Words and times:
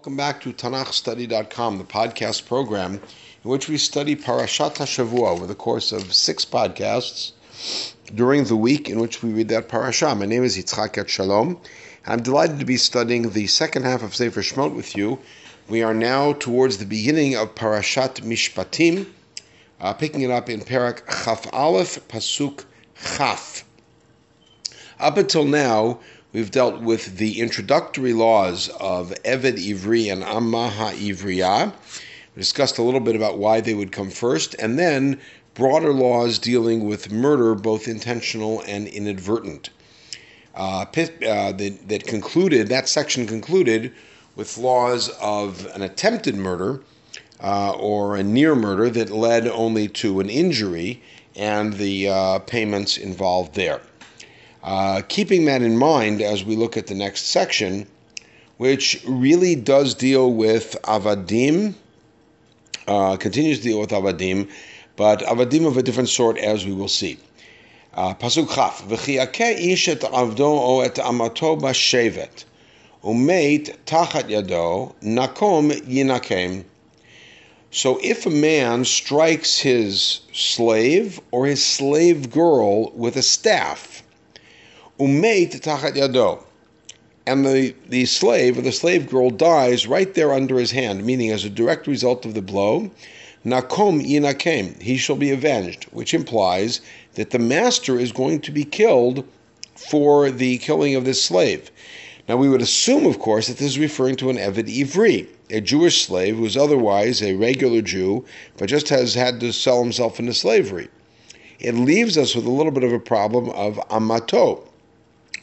Welcome 0.00 0.16
back 0.16 0.40
to 0.40 0.52
TanachStudy.com, 0.54 1.76
the 1.76 1.84
podcast 1.84 2.46
program 2.46 2.94
in 2.94 3.50
which 3.50 3.68
we 3.68 3.76
study 3.76 4.16
Parashat 4.16 4.76
HaShavua 4.76 5.28
over 5.28 5.46
the 5.46 5.54
course 5.54 5.92
of 5.92 6.14
six 6.14 6.42
podcasts 6.42 7.32
during 8.14 8.44
the 8.44 8.56
week 8.56 8.88
in 8.88 8.98
which 8.98 9.22
we 9.22 9.30
read 9.30 9.50
that 9.50 9.68
parasha. 9.68 10.14
My 10.14 10.24
name 10.24 10.42
is 10.42 10.56
Yitzchak 10.56 10.94
Etshalom. 10.94 11.60
I'm 12.06 12.22
delighted 12.22 12.58
to 12.60 12.64
be 12.64 12.78
studying 12.78 13.28
the 13.28 13.46
second 13.46 13.82
half 13.82 14.02
of 14.02 14.16
Sefer 14.16 14.40
Shemot 14.40 14.74
with 14.74 14.96
you. 14.96 15.18
We 15.68 15.82
are 15.82 15.92
now 15.92 16.32
towards 16.32 16.78
the 16.78 16.86
beginning 16.86 17.36
of 17.36 17.54
Parashat 17.54 18.22
Mishpatim, 18.22 19.04
uh, 19.82 19.92
picking 19.92 20.22
it 20.22 20.30
up 20.30 20.48
in 20.48 20.60
Parak 20.60 21.06
Chaf 21.24 21.46
Aleph, 21.52 22.08
Pasuk 22.08 22.64
Chaf. 23.18 23.66
Up 24.98 25.18
until 25.18 25.44
now, 25.44 26.00
We've 26.32 26.50
dealt 26.52 26.80
with 26.80 27.16
the 27.16 27.40
introductory 27.40 28.12
laws 28.12 28.68
of 28.78 29.12
Eved 29.24 29.58
Ivri 29.58 30.12
and 30.12 30.22
Amma 30.22 30.70
HaIvriya. 30.70 31.72
We 32.36 32.40
discussed 32.40 32.78
a 32.78 32.84
little 32.84 33.00
bit 33.00 33.16
about 33.16 33.38
why 33.38 33.60
they 33.60 33.74
would 33.74 33.90
come 33.90 34.10
first, 34.10 34.54
and 34.60 34.78
then 34.78 35.20
broader 35.54 35.92
laws 35.92 36.38
dealing 36.38 36.86
with 36.86 37.10
murder, 37.10 37.56
both 37.56 37.88
intentional 37.88 38.62
and 38.68 38.86
inadvertent. 38.86 39.70
Uh, 40.54 40.84
uh, 40.84 41.52
that, 41.52 41.78
that 41.88 42.06
concluded, 42.06 42.68
that 42.68 42.88
section 42.88 43.26
concluded 43.26 43.92
with 44.36 44.56
laws 44.56 45.08
of 45.20 45.66
an 45.74 45.82
attempted 45.82 46.36
murder 46.36 46.80
uh, 47.42 47.72
or 47.72 48.14
a 48.14 48.22
near 48.22 48.54
murder 48.54 48.88
that 48.88 49.10
led 49.10 49.48
only 49.48 49.88
to 49.88 50.20
an 50.20 50.30
injury 50.30 51.02
and 51.34 51.72
the 51.72 52.08
uh, 52.08 52.38
payments 52.38 52.98
involved 52.98 53.56
there. 53.56 53.80
Uh, 54.62 55.00
keeping 55.08 55.46
that 55.46 55.62
in 55.62 55.76
mind 55.76 56.20
as 56.20 56.44
we 56.44 56.54
look 56.54 56.76
at 56.76 56.86
the 56.86 56.94
next 56.94 57.28
section, 57.28 57.86
which 58.58 59.02
really 59.06 59.54
does 59.54 59.94
deal 59.94 60.30
with 60.32 60.76
avadim, 60.84 61.74
uh, 62.86 63.16
continues 63.16 63.58
to 63.58 63.64
deal 63.64 63.80
with 63.80 63.90
avadim, 63.90 64.50
but 64.96 65.20
avadim 65.20 65.66
of 65.66 65.78
a 65.78 65.82
different 65.82 66.10
sort, 66.10 66.36
as 66.36 66.66
we 66.66 66.72
will 66.72 66.88
see. 66.88 67.16
Uh, 67.94 68.12
Pasuk 68.14 68.54
Chaf, 68.54 68.86
v'chiyake 68.86 69.72
ish 69.72 69.88
et 69.88 70.00
avdo 70.00 70.40
o 70.40 70.80
et 70.80 70.98
amato 70.98 71.56
b'shevet, 71.56 72.44
umeit 73.02 73.74
tachat 73.86 74.28
yado, 74.28 74.94
nakom 75.02 75.70
yinakem. 75.88 76.64
So 77.70 77.98
if 78.02 78.26
a 78.26 78.30
man 78.30 78.84
strikes 78.84 79.58
his 79.58 80.20
slave 80.34 81.18
or 81.30 81.46
his 81.46 81.64
slave 81.64 82.30
girl 82.30 82.90
with 82.90 83.16
a 83.16 83.22
staff, 83.22 84.02
umeit 85.00 85.58
tachat 85.60 85.96
yado. 85.96 86.44
And 87.26 87.44
the, 87.46 87.74
the 87.88 88.04
slave 88.04 88.58
or 88.58 88.62
the 88.62 88.72
slave 88.72 89.08
girl 89.08 89.30
dies 89.30 89.86
right 89.86 90.12
there 90.14 90.32
under 90.32 90.58
his 90.58 90.70
hand, 90.70 91.04
meaning 91.04 91.30
as 91.30 91.44
a 91.44 91.50
direct 91.50 91.86
result 91.86 92.26
of 92.26 92.34
the 92.34 92.42
blow, 92.42 92.90
nakom 93.44 94.04
yinakem, 94.06 94.80
he 94.82 94.96
shall 94.96 95.16
be 95.16 95.30
avenged, 95.30 95.84
which 95.92 96.12
implies 96.12 96.80
that 97.14 97.30
the 97.30 97.38
master 97.38 97.98
is 97.98 98.12
going 98.12 98.40
to 98.40 98.50
be 98.50 98.64
killed 98.64 99.26
for 99.74 100.30
the 100.30 100.58
killing 100.58 100.94
of 100.94 101.04
this 101.04 101.22
slave. 101.22 101.70
Now, 102.28 102.36
we 102.36 102.48
would 102.48 102.62
assume, 102.62 103.06
of 103.06 103.18
course, 103.18 103.48
that 103.48 103.56
this 103.56 103.72
is 103.72 103.78
referring 103.78 104.16
to 104.16 104.30
an 104.30 104.36
Eved 104.36 104.68
Ivri, 104.68 105.26
a 105.50 105.60
Jewish 105.60 106.06
slave 106.06 106.36
who 106.36 106.44
is 106.44 106.56
otherwise 106.56 107.22
a 107.22 107.34
regular 107.34 107.80
Jew, 107.80 108.24
but 108.56 108.68
just 108.68 108.88
has 108.88 109.14
had 109.14 109.40
to 109.40 109.52
sell 109.52 109.82
himself 109.82 110.20
into 110.20 110.34
slavery. 110.34 110.88
It 111.58 111.74
leaves 111.74 112.16
us 112.16 112.34
with 112.34 112.46
a 112.46 112.50
little 112.50 112.72
bit 112.72 112.84
of 112.84 112.92
a 112.92 113.00
problem 113.00 113.50
of 113.50 113.80
amato. 113.90 114.62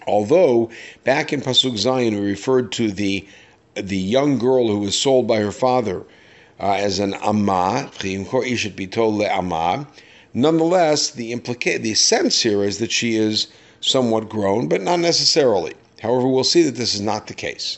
Although 0.07 0.69
back 1.03 1.33
in 1.33 1.41
Pasuk 1.41 1.73
Zayin 1.73 2.13
we 2.13 2.25
referred 2.25 2.71
to 2.73 2.91
the 2.91 3.27
the 3.75 3.97
young 3.97 4.39
girl 4.39 4.67
who 4.69 4.79
was 4.79 4.97
sold 4.97 5.27
by 5.27 5.37
her 5.37 5.51
father 5.51 6.03
uh, 6.59 6.71
as 6.71 6.99
an 6.99 7.13
amma, 7.15 7.91
should 7.99 8.75
be 8.75 8.87
told 8.87 9.21
amma. 9.21 9.85
Nonetheless, 10.33 11.11
the 11.11 11.31
implica- 11.31 11.81
the 11.81 11.93
sense 11.93 12.41
here 12.41 12.63
is 12.63 12.79
that 12.79 12.91
she 12.91 13.15
is 13.15 13.47
somewhat 13.81 14.29
grown, 14.29 14.67
but 14.67 14.81
not 14.81 14.99
necessarily. 14.99 15.73
However, 16.01 16.27
we'll 16.27 16.43
see 16.43 16.63
that 16.63 16.75
this 16.75 16.95
is 16.95 17.01
not 17.01 17.27
the 17.27 17.33
case. 17.33 17.77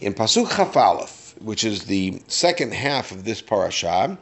In 0.00 0.14
Pasuk 0.14 0.48
Chafalef, 0.48 1.40
which 1.40 1.64
is 1.64 1.84
the 1.84 2.20
second 2.26 2.74
half 2.74 3.12
of 3.12 3.24
this 3.24 3.40
parasha, 3.40 4.18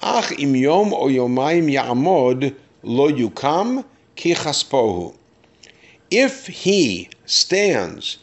Ach 0.00 0.30
im 0.38 0.54
yom 0.54 0.94
o 0.94 1.08
yomayim 1.08 1.70
ya'amod 1.72 2.54
lo 2.84 3.10
yukam 3.10 3.84
ki 4.14 4.34
chaspohu 4.34 5.17
if 6.10 6.46
he 6.46 7.08
stands 7.26 8.18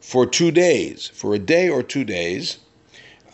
for 0.00 0.26
two 0.26 0.50
days, 0.50 1.10
for 1.14 1.34
a 1.34 1.38
day 1.38 1.68
or 1.68 1.82
two 1.82 2.04
days, 2.04 2.58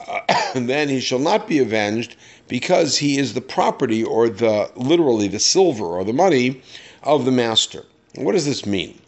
uh, 0.07 0.21
then 0.55 0.89
he 0.89 1.01
shall 1.01 1.19
not 1.19 1.49
be 1.49 1.59
avenged 1.59 2.17
because 2.49 2.97
he 2.99 3.19
is 3.19 3.35
the 3.35 3.41
property 3.41 4.03
or 4.03 4.29
the 4.29 4.71
literally 4.77 5.29
the 5.29 5.39
silver 5.39 5.85
or 5.85 6.05
the 6.05 6.13
money 6.13 6.61
of 7.03 7.25
the 7.25 7.33
master. 7.33 7.85
What 8.17 8.33
does 8.33 8.47
this 8.47 8.67
mean? 8.67 9.01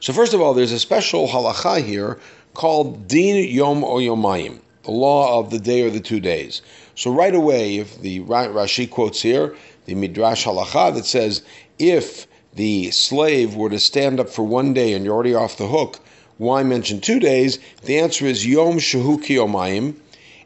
So 0.00 0.12
first 0.12 0.32
of 0.32 0.40
all, 0.40 0.54
there's 0.54 0.72
a 0.72 0.78
special 0.78 1.28
halacha 1.28 1.84
here 1.84 2.18
called 2.54 3.08
din 3.08 3.48
yom 3.48 3.84
o 3.84 3.96
yomayim, 3.96 4.60
the 4.84 4.92
law 4.92 5.38
of 5.38 5.50
the 5.50 5.58
day 5.58 5.82
or 5.82 5.90
the 5.90 6.00
two 6.00 6.20
days. 6.20 6.62
So 6.94 7.12
right 7.12 7.34
away, 7.34 7.78
if 7.78 8.00
the 8.00 8.20
Rashi 8.20 8.88
quotes 8.88 9.22
here 9.22 9.54
the 9.86 9.94
midrash 9.94 10.46
halacha 10.46 10.94
that 10.94 11.04
says 11.04 11.42
if 11.78 12.26
the 12.54 12.90
slave 12.90 13.54
were 13.54 13.70
to 13.70 13.78
stand 13.78 14.20
up 14.20 14.28
for 14.28 14.42
one 14.42 14.74
day 14.74 14.92
and 14.92 15.04
you're 15.04 15.14
already 15.14 15.34
off 15.34 15.56
the 15.56 15.68
hook, 15.68 16.00
why 16.38 16.62
mention 16.62 17.00
two 17.00 17.20
days? 17.20 17.58
The 17.82 17.98
answer 17.98 18.26
is 18.26 18.46
Yom 18.46 18.78
Shehu 18.78 19.22
Kiyomayim, 19.22 19.94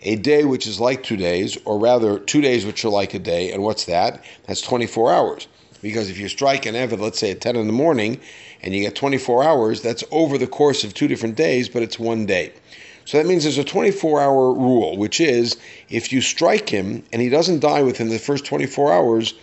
a 0.03 0.17
day 0.17 0.45
which 0.45 0.67
is 0.67 0.81
like 0.81 1.03
two 1.03 1.17
days, 1.17 1.57
or 1.65 1.79
rather, 1.79 2.19
two 2.19 2.41
days 2.41 2.67
which 2.67 2.85
are 2.85 2.91
like 2.91 3.15
a 3.15 3.19
day. 3.19 3.53
And 3.53 3.63
what's 3.63 3.85
that? 3.85 4.23
That's 4.47 4.61
24 4.61 5.13
hours. 5.13 5.47
Because 5.81 6.11
if 6.11 6.19
you 6.19 6.29
strike 6.29 6.67
an 6.67 6.75
Eved, 6.75 6.99
let's 6.99 7.19
say 7.19 7.31
at 7.31 7.41
10 7.41 7.57
in 7.57 7.67
the 7.67 7.73
morning, 7.73 8.21
and 8.63 8.75
you 8.75 8.81
get 8.81 8.97
24 8.97 9.45
hours, 9.45 9.83
that's 9.83 10.03
over 10.11 10.37
the 10.37 10.47
course 10.47 10.83
of 10.83 10.95
two 10.95 11.09
different 11.09 11.37
days, 11.37 11.69
but 11.69 11.83
it's 11.83 11.99
one 11.99 12.27
day. 12.27 12.53
So 13.05 13.19
that 13.19 13.27
means 13.27 13.43
there's 13.43 13.59
a 13.59 13.65
24 13.65 14.21
hour 14.21 14.53
rule, 14.53 14.97
which 14.97 15.21
is 15.21 15.57
if 15.91 16.13
you 16.13 16.21
strike 16.21 16.71
him 16.71 17.05
and 17.13 17.21
he 17.21 17.29
doesn't 17.29 17.61
die 17.61 17.83
within 17.83 18.09
the 18.09 18.19
first 18.19 18.47
24 18.47 18.93
hours, 18.93 19.35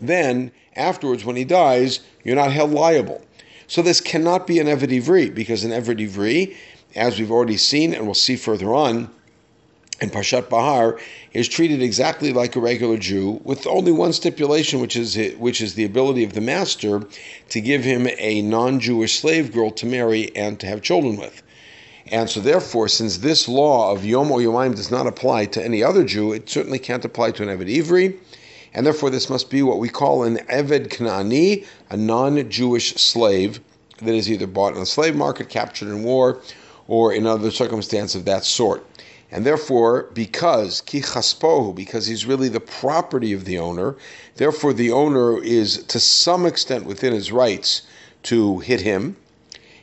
then 0.00 0.52
afterwards, 0.74 1.24
when 1.24 1.36
he 1.36 1.44
dies, 1.44 2.00
you're 2.24 2.36
not 2.36 2.52
held 2.52 2.70
liable. 2.70 3.22
So 3.66 3.82
this 3.82 4.00
cannot 4.00 4.46
be 4.46 4.58
an 4.58 4.66
Eved 4.66 4.90
Ivri, 4.90 5.34
because 5.34 5.64
an 5.64 5.72
Eved 5.72 6.00
Ivri, 6.00 6.54
as 6.94 7.18
we've 7.18 7.32
already 7.32 7.56
seen 7.56 7.94
and 7.94 8.04
we'll 8.04 8.14
see 8.14 8.36
further 8.36 8.74
on, 8.74 9.10
in 10.00 10.10
Parshat 10.10 10.50
Bahar 10.50 10.98
is 11.32 11.48
treated 11.48 11.82
exactly 11.82 12.32
like 12.32 12.54
a 12.54 12.60
regular 12.60 12.98
Jew, 12.98 13.40
with 13.44 13.66
only 13.66 13.92
one 13.92 14.12
stipulation, 14.12 14.80
which 14.80 14.94
is 14.94 15.16
which 15.38 15.60
is 15.60 15.74
the 15.74 15.84
ability 15.84 16.22
of 16.22 16.34
the 16.34 16.40
master 16.40 17.06
to 17.48 17.60
give 17.60 17.82
him 17.82 18.06
a 18.18 18.42
non-Jewish 18.42 19.18
slave 19.18 19.52
girl 19.52 19.70
to 19.70 19.86
marry 19.86 20.34
and 20.36 20.60
to 20.60 20.66
have 20.66 20.82
children 20.82 21.16
with. 21.16 21.42
And 22.08 22.28
so, 22.28 22.40
therefore, 22.40 22.88
since 22.88 23.18
this 23.18 23.48
law 23.48 23.90
of 23.90 24.04
Yom 24.04 24.30
or 24.30 24.38
Yomaim 24.38 24.76
does 24.76 24.90
not 24.90 25.06
apply 25.06 25.46
to 25.46 25.64
any 25.64 25.82
other 25.82 26.04
Jew, 26.04 26.32
it 26.32 26.48
certainly 26.48 26.78
can't 26.78 27.04
apply 27.04 27.32
to 27.32 27.42
an 27.42 27.58
Eved 27.58 27.74
Ivri 27.74 28.16
and 28.76 28.84
therefore 28.84 29.08
this 29.08 29.30
must 29.30 29.48
be 29.48 29.62
what 29.62 29.78
we 29.78 29.88
call 29.88 30.22
an 30.22 30.36
Eved 30.50 30.88
Knani, 30.88 31.64
a 31.88 31.96
non-Jewish 31.96 32.94
slave 32.96 33.58
that 34.02 34.14
is 34.14 34.30
either 34.30 34.46
bought 34.46 34.74
in 34.74 34.80
the 34.80 34.84
slave 34.84 35.16
market, 35.16 35.48
captured 35.48 35.88
in 35.88 36.02
war, 36.02 36.42
or 36.86 37.10
in 37.10 37.26
other 37.26 37.50
circumstance 37.50 38.14
of 38.14 38.26
that 38.26 38.44
sort. 38.44 38.86
And 39.32 39.46
therefore, 39.46 40.10
because 40.12 40.82
ki 40.82 41.00
chaspohu, 41.00 41.74
because 41.74 42.06
he's 42.06 42.26
really 42.26 42.50
the 42.50 42.60
property 42.60 43.32
of 43.32 43.46
the 43.46 43.58
owner, 43.58 43.96
therefore 44.36 44.74
the 44.74 44.92
owner 44.92 45.42
is 45.42 45.82
to 45.84 45.98
some 45.98 46.44
extent 46.44 46.84
within 46.84 47.14
his 47.14 47.32
rights 47.32 47.80
to 48.24 48.58
hit 48.58 48.82
him. 48.82 49.16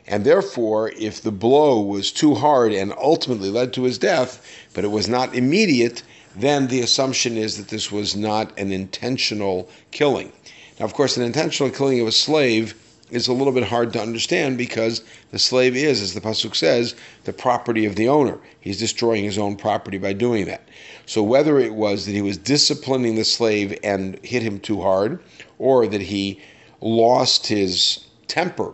And 0.05 0.23
therefore, 0.23 0.91
if 0.91 1.19
the 1.19 1.31
blow 1.31 1.81
was 1.81 2.11
too 2.11 2.35
hard 2.35 2.71
and 2.71 2.93
ultimately 3.01 3.49
led 3.49 3.73
to 3.73 3.83
his 3.83 3.97
death, 3.97 4.45
but 4.75 4.83
it 4.83 4.91
was 4.91 5.09
not 5.09 5.33
immediate, 5.33 6.03
then 6.35 6.67
the 6.67 6.81
assumption 6.81 7.37
is 7.37 7.57
that 7.57 7.67
this 7.67 7.91
was 7.91 8.15
not 8.15 8.57
an 8.57 8.71
intentional 8.71 9.69
killing. 9.91 10.31
Now, 10.79 10.85
of 10.85 10.93
course, 10.93 11.17
an 11.17 11.23
intentional 11.23 11.71
killing 11.71 12.01
of 12.01 12.07
a 12.07 12.11
slave 12.11 12.75
is 13.11 13.27
a 13.27 13.33
little 13.33 13.53
bit 13.53 13.63
hard 13.63 13.93
to 13.93 14.01
understand 14.01 14.57
because 14.57 15.03
the 15.31 15.37
slave 15.37 15.75
is, 15.75 16.01
as 16.01 16.15
the 16.15 16.21
pasuk 16.21 16.55
says, 16.55 16.95
the 17.25 17.33
property 17.33 17.85
of 17.85 17.95
the 17.95 18.07
owner. 18.07 18.39
He's 18.59 18.79
destroying 18.79 19.23
his 19.23 19.37
own 19.37 19.55
property 19.55 19.99
by 19.99 20.13
doing 20.13 20.45
that. 20.45 20.67
So 21.05 21.21
whether 21.21 21.59
it 21.59 21.75
was 21.75 22.05
that 22.05 22.13
he 22.13 22.23
was 22.23 22.37
disciplining 22.37 23.15
the 23.15 23.23
slave 23.23 23.77
and 23.83 24.17
hit 24.25 24.41
him 24.41 24.59
too 24.59 24.81
hard, 24.81 25.19
or 25.59 25.85
that 25.85 26.01
he 26.01 26.41
lost 26.81 27.45
his 27.47 27.99
temper 28.27 28.73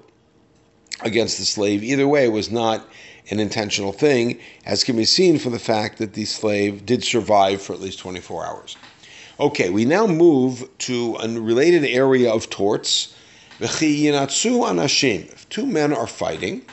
against 1.03 1.37
the 1.37 1.45
slave, 1.45 1.83
either 1.83 2.07
way, 2.07 2.29
was 2.29 2.49
not 2.51 2.87
an 3.31 3.39
intentional 3.39 3.91
thing, 3.91 4.39
as 4.65 4.83
can 4.83 4.95
be 4.95 5.05
seen 5.05 5.37
from 5.37 5.51
the 5.51 5.59
fact 5.59 5.97
that 5.99 6.13
the 6.13 6.25
slave 6.25 6.85
did 6.85 7.03
survive 7.03 7.61
for 7.61 7.73
at 7.73 7.81
least 7.81 7.99
24 7.99 8.45
hours. 8.45 8.75
Okay, 9.39 9.69
we 9.69 9.85
now 9.85 10.05
move 10.07 10.67
to 10.79 11.15
a 11.21 11.29
related 11.39 11.85
area 11.85 12.31
of 12.31 12.49
torts. 12.49 13.15
If 13.61 13.79
two 15.49 15.65
men 15.65 15.93
are 15.93 16.07
fighting. 16.07 16.63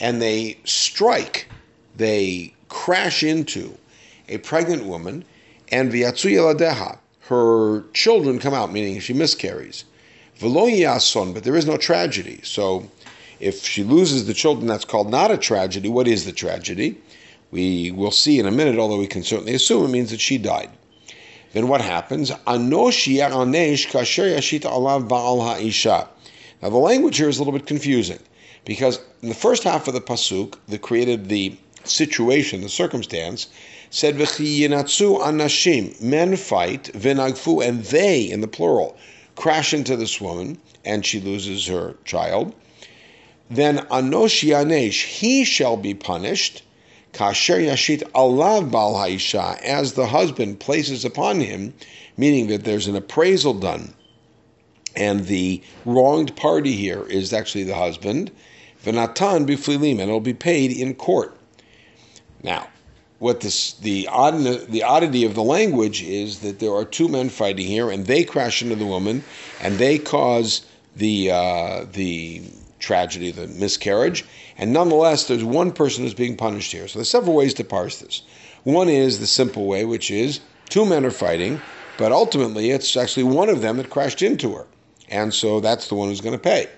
And 0.00 0.22
they 0.22 0.58
strike, 0.64 1.48
they 1.96 2.54
crash 2.68 3.22
into 3.22 3.76
a 4.28 4.38
pregnant 4.38 4.84
woman, 4.84 5.24
and. 5.70 5.92
Her 7.28 7.84
children 7.92 8.38
come 8.38 8.54
out, 8.54 8.72
meaning 8.72 9.00
she 9.00 9.12
miscarries. 9.12 9.84
V'lo 10.40 10.66
yason, 10.70 11.34
but 11.34 11.44
there 11.44 11.56
is 11.56 11.66
no 11.66 11.76
tragedy. 11.76 12.40
So 12.42 12.90
if 13.38 13.66
she 13.66 13.84
loses 13.84 14.26
the 14.26 14.32
children, 14.32 14.66
that's 14.66 14.86
called 14.86 15.10
not 15.10 15.30
a 15.30 15.36
tragedy. 15.36 15.90
What 15.90 16.08
is 16.08 16.24
the 16.24 16.32
tragedy? 16.32 16.96
We 17.50 17.90
will 17.90 18.12
see 18.12 18.38
in 18.38 18.46
a 18.46 18.50
minute, 18.50 18.78
although 18.78 18.98
we 18.98 19.06
can 19.06 19.22
certainly 19.22 19.54
assume 19.54 19.84
it 19.84 19.90
means 19.90 20.10
that 20.10 20.20
she 20.20 20.38
died. 20.38 20.70
Then 21.52 21.68
what 21.68 21.82
happens? 21.82 22.30
Now 22.30 22.56
the 26.70 26.76
language 26.76 27.16
here 27.16 27.28
is 27.28 27.36
a 27.36 27.40
little 27.40 27.52
bit 27.52 27.66
confusing 27.66 28.18
because 28.64 29.00
in 29.22 29.28
the 29.28 29.34
first 29.34 29.64
half 29.64 29.86
of 29.86 29.94
the 29.94 30.00
pasuk 30.00 30.54
that 30.68 30.82
created 30.82 31.28
the 31.28 31.56
situation, 31.84 32.60
the 32.60 32.68
circumstance, 32.68 33.48
said 33.90 34.16
v'chiyinatsu 34.16 35.18
anashim, 35.20 36.00
men 36.00 36.36
fight 36.36 36.84
v'nagfu, 36.94 37.66
and 37.66 37.84
they, 37.84 38.22
in 38.22 38.40
the 38.40 38.48
plural, 38.48 38.96
crash 39.34 39.72
into 39.72 39.96
this 39.96 40.20
woman, 40.20 40.58
and 40.84 41.06
she 41.06 41.20
loses 41.20 41.66
her 41.66 41.96
child. 42.04 42.54
Then 43.50 43.78
anosh 43.90 44.46
yanesh, 44.46 45.04
he 45.04 45.44
shall 45.44 45.76
be 45.76 45.94
punished 45.94 46.62
kasher 47.14 47.58
yashit 47.58 48.02
alav 48.12 48.70
bal 48.70 48.94
haisha, 48.94 49.58
as 49.62 49.94
the 49.94 50.06
husband 50.06 50.60
places 50.60 51.04
upon 51.04 51.40
him, 51.40 51.72
meaning 52.16 52.48
that 52.48 52.64
there's 52.64 52.86
an 52.88 52.96
appraisal 52.96 53.54
done, 53.54 53.94
and 54.94 55.26
the 55.26 55.62
wronged 55.86 56.36
party 56.36 56.72
here 56.72 57.04
is 57.04 57.32
actually 57.32 57.64
the 57.64 57.74
husband, 57.74 58.30
v'natan 58.84 59.46
b'flilim, 59.46 59.92
and 59.92 60.02
it'll 60.02 60.20
be 60.20 60.34
paid 60.34 60.72
in 60.72 60.94
court. 60.94 61.34
Now, 62.42 62.68
what 63.18 63.40
this 63.40 63.72
the 63.74 64.08
odd, 64.08 64.38
the 64.68 64.82
oddity 64.82 65.24
of 65.24 65.34
the 65.34 65.42
language 65.42 66.02
is 66.02 66.40
that 66.40 66.60
there 66.60 66.72
are 66.72 66.84
two 66.84 67.08
men 67.08 67.28
fighting 67.28 67.66
here, 67.66 67.90
and 67.90 68.06
they 68.06 68.24
crash 68.24 68.62
into 68.62 68.76
the 68.76 68.86
woman, 68.86 69.24
and 69.60 69.78
they 69.78 69.98
cause 69.98 70.64
the 70.96 71.30
uh, 71.30 71.84
the 71.92 72.42
tragedy, 72.78 73.30
the 73.32 73.48
miscarriage, 73.48 74.24
and 74.56 74.72
nonetheless, 74.72 75.26
there's 75.26 75.44
one 75.44 75.72
person 75.72 76.04
who's 76.04 76.14
being 76.14 76.36
punished 76.36 76.70
here. 76.70 76.86
So 76.86 77.00
there's 77.00 77.10
several 77.10 77.34
ways 77.34 77.54
to 77.54 77.64
parse 77.64 77.98
this. 77.98 78.22
One 78.62 78.88
is 78.88 79.18
the 79.18 79.26
simple 79.26 79.66
way, 79.66 79.84
which 79.84 80.10
is 80.10 80.40
two 80.68 80.84
men 80.84 81.04
are 81.04 81.10
fighting, 81.10 81.60
but 81.96 82.12
ultimately 82.12 82.70
it's 82.70 82.96
actually 82.96 83.24
one 83.24 83.48
of 83.48 83.62
them 83.62 83.78
that 83.78 83.90
crashed 83.90 84.22
into 84.22 84.54
her, 84.54 84.66
and 85.08 85.34
so 85.34 85.58
that's 85.58 85.88
the 85.88 85.96
one 85.96 86.08
who's 86.08 86.20
going 86.20 86.36
to 86.36 86.38
pay. 86.38 86.68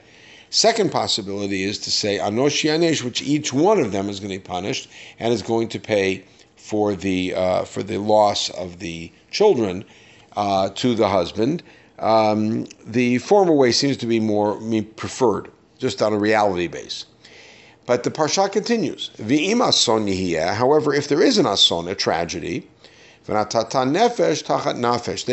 Second 0.53 0.91
possibility 0.91 1.63
is 1.63 1.79
to 1.79 1.93
say 1.93 2.19
anosh 2.19 2.69
yanesh, 2.69 3.05
which 3.05 3.23
each 3.23 3.53
one 3.53 3.79
of 3.79 3.93
them 3.93 4.09
is 4.09 4.19
going 4.19 4.33
to 4.33 4.39
be 4.39 4.43
punished 4.43 4.89
and 5.21 5.33
is 5.33 5.43
going 5.43 5.69
to 5.69 5.79
pay 5.79 6.25
for 6.57 6.97
the 6.97 7.33
uh, 7.35 7.65
for 7.65 7.85
the 7.85 7.99
loss 7.99 8.51
of 8.51 8.81
the 8.81 9.13
children 9.31 9.85
uh, 10.37 10.69
to 10.71 10.97
the 10.97 11.09
husband. 11.09 11.63
Um, 12.01 12.67
the 12.85 13.19
former 13.19 13.53
way 13.53 13.71
seems 13.71 13.97
to 13.99 14.07
be 14.07 14.19
more 14.19 14.61
preferred 14.97 15.53
just 15.79 16.03
on 16.03 16.13
a 16.13 16.19
reality 16.19 16.67
base. 16.67 17.07
But 17.87 18.03
the 18.03 18.11
parsha 18.11 18.51
continues. 18.51 19.11
However, 19.19 20.95
if 20.95 21.09
there 21.09 21.23
is 21.23 21.39
an 21.39 21.47
ason, 21.47 21.89
a 21.89 21.95
tragedy, 21.95 22.69
then 23.27 23.47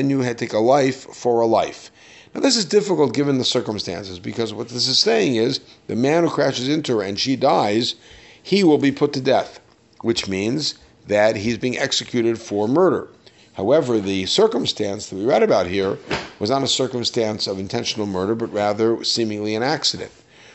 you 0.09 0.33
take 0.33 0.53
a 0.53 0.59
life 0.59 1.15
for 1.15 1.41
a 1.41 1.45
life. 1.45 1.91
Now, 2.37 2.43
this 2.43 2.55
is 2.55 2.65
difficult 2.65 3.15
given 3.15 3.39
the 3.39 3.43
circumstances 3.43 4.19
because 4.19 4.53
what 4.53 4.69
this 4.69 4.87
is 4.87 4.99
saying 4.99 5.37
is 5.37 5.59
the 5.87 5.95
man 5.95 6.23
who 6.23 6.29
crashes 6.29 6.69
into 6.69 6.97
her 6.97 7.03
and 7.03 7.19
she 7.19 7.35
dies, 7.35 7.95
he 8.43 8.63
will 8.63 8.77
be 8.77 8.91
put 8.91 9.11
to 9.13 9.21
death, 9.21 9.59
which 10.01 10.27
means 10.27 10.75
that 11.07 11.35
he's 11.35 11.57
being 11.57 11.79
executed 11.79 12.39
for 12.39 12.67
murder. 12.67 13.07
However, 13.53 13.99
the 13.99 14.27
circumstance 14.27 15.09
that 15.09 15.15
we 15.15 15.25
read 15.25 15.41
about 15.41 15.65
here 15.65 15.97
was 16.37 16.51
not 16.51 16.61
a 16.61 16.67
circumstance 16.67 17.47
of 17.47 17.57
intentional 17.57 18.05
murder, 18.05 18.35
but 18.35 18.53
rather 18.53 19.03
seemingly 19.03 19.55
an 19.55 19.63
accident. 19.63 20.11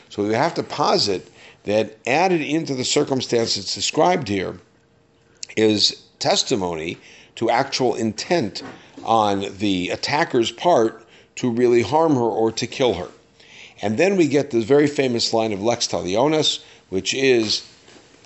So 0.07 0.23
we 0.23 0.33
have 0.35 0.53
to 0.53 0.63
posit 0.63 1.29
that 1.65 1.97
added 2.07 2.39
into 2.39 2.75
the 2.75 2.85
circumstance 2.85 3.55
that's 3.55 3.75
described 3.75 4.29
here 4.29 4.57
is 5.57 6.03
testimony 6.19 6.97
to 7.35 7.49
actual 7.49 7.95
intent 7.95 8.63
on 9.03 9.57
the 9.57 9.89
attacker's 9.89 10.49
part 10.49 11.02
to 11.35 11.51
really 11.51 11.81
harm 11.81 12.15
her 12.15 12.21
or 12.21 12.51
to 12.51 12.67
kill 12.67 12.93
her. 12.93 13.09
And 13.81 13.97
then 13.97 14.15
we 14.15 14.27
get 14.27 14.51
this 14.51 14.63
very 14.63 14.87
famous 14.87 15.33
line 15.33 15.51
of 15.51 15.61
Lex 15.61 15.87
Talionis, 15.87 16.63
which 16.89 17.13
is 17.13 17.63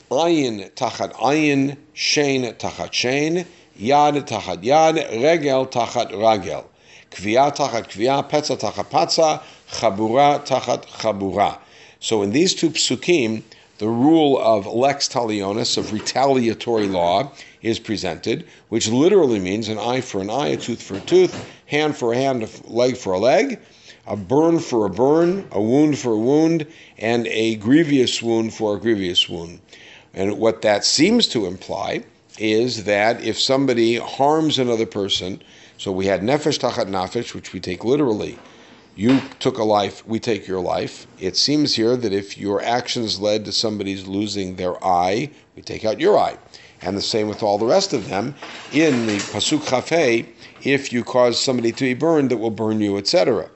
Ayin 0.10 0.72
tachat 0.72 1.12
ayin, 1.16 1.76
shein 1.94 2.54
tachat 2.58 2.92
shein, 2.92 3.46
yad 3.78 4.26
tachat 4.26 4.64
yad, 4.64 4.96
regel 5.22 5.68
tachat 5.68 6.12
ragel, 6.12 6.64
kvia 7.12 7.54
tachat 7.54 7.90
kvia, 7.90 8.30
petza 8.30 8.58
tachat 8.58 8.90
patza, 8.90 9.44
chabura 9.70 10.46
tachat 10.48 10.86
chabura. 10.86 11.60
So 12.00 12.22
in 12.22 12.32
these 12.32 12.56
two 12.56 12.70
psukim, 12.70 13.44
the 13.78 13.88
rule 13.88 14.40
of 14.40 14.66
lex 14.66 15.08
talionis, 15.08 15.78
of 15.78 15.94
retaliatory 15.94 16.88
law, 16.88 17.32
is 17.62 17.80
presented, 17.80 18.46
which 18.70 18.88
literally 18.88 19.40
means 19.40 19.68
an 19.70 19.78
eye 19.78 20.02
for 20.02 20.22
an 20.22 20.30
eye, 20.30 20.48
a 20.48 20.58
tooth 20.58 20.82
for 20.82 20.96
a 20.96 21.02
tooth, 21.02 21.48
hand 21.68 21.96
for 21.96 22.14
a 22.14 22.18
hand, 22.18 22.44
a 22.44 22.50
leg 22.72 22.98
for 22.98 23.14
a 23.14 23.20
leg, 23.20 23.60
a 24.08 24.16
burn 24.16 24.60
for 24.60 24.86
a 24.86 24.90
burn, 24.90 25.48
a 25.52 25.62
wound 25.62 25.98
for 25.98 26.14
a 26.14 26.18
wound, 26.18 26.66
and 26.98 27.28
a 27.28 27.56
grievous 27.56 28.22
wound 28.22 28.54
for 28.54 28.76
a 28.76 28.80
grievous 28.80 29.28
wound. 29.30 29.60
And 30.14 30.40
what 30.40 30.62
that 30.64 30.84
seems 30.84 31.28
to 31.30 31.46
imply 31.46 32.04
is 32.40 32.86
that 32.86 33.24
if 33.24 33.40
somebody 33.40 33.98
harms 33.98 34.58
another 34.58 34.86
person, 34.86 35.42
so 35.78 35.92
we 35.92 36.06
had 36.06 36.22
nefesh 36.22 36.60
tachat 36.60 36.88
nafesh, 36.88 37.34
which 37.34 37.54
we 37.54 37.60
take 37.60 37.84
literally, 37.84 38.38
you 38.98 39.22
took 39.40 39.60
a 39.60 39.64
life, 39.64 40.06
we 40.08 40.20
take 40.20 40.48
your 40.48 40.60
life. 40.60 41.06
It 41.20 41.38
seems 41.38 41.76
here 41.76 41.96
that 41.96 42.12
if 42.12 42.36
your 42.36 42.64
actions 42.64 43.20
led 43.20 43.46
to 43.46 43.52
somebody's 43.52 44.08
losing 44.08 44.56
their 44.56 44.84
eye, 44.84 45.30
we 45.56 45.62
take 45.62 45.86
out 45.86 46.00
your 46.00 46.18
eye. 46.18 46.38
And 46.82 46.98
the 46.98 47.02
same 47.02 47.28
with 47.28 47.44
all 47.44 47.60
the 47.60 47.66
rest 47.68 47.94
of 47.94 48.10
them. 48.10 48.34
In 48.74 49.06
the 49.06 49.18
Pasuk 49.18 49.60
Chafei, 49.60 50.26
if 50.64 50.92
you 50.92 51.04
cause 51.04 51.40
somebody 51.40 51.72
to 51.72 51.84
be 51.84 51.94
burned, 51.94 52.32
that 52.32 52.38
will 52.38 52.50
burn 52.50 52.82
you, 52.82 52.98
etc. 52.98 53.50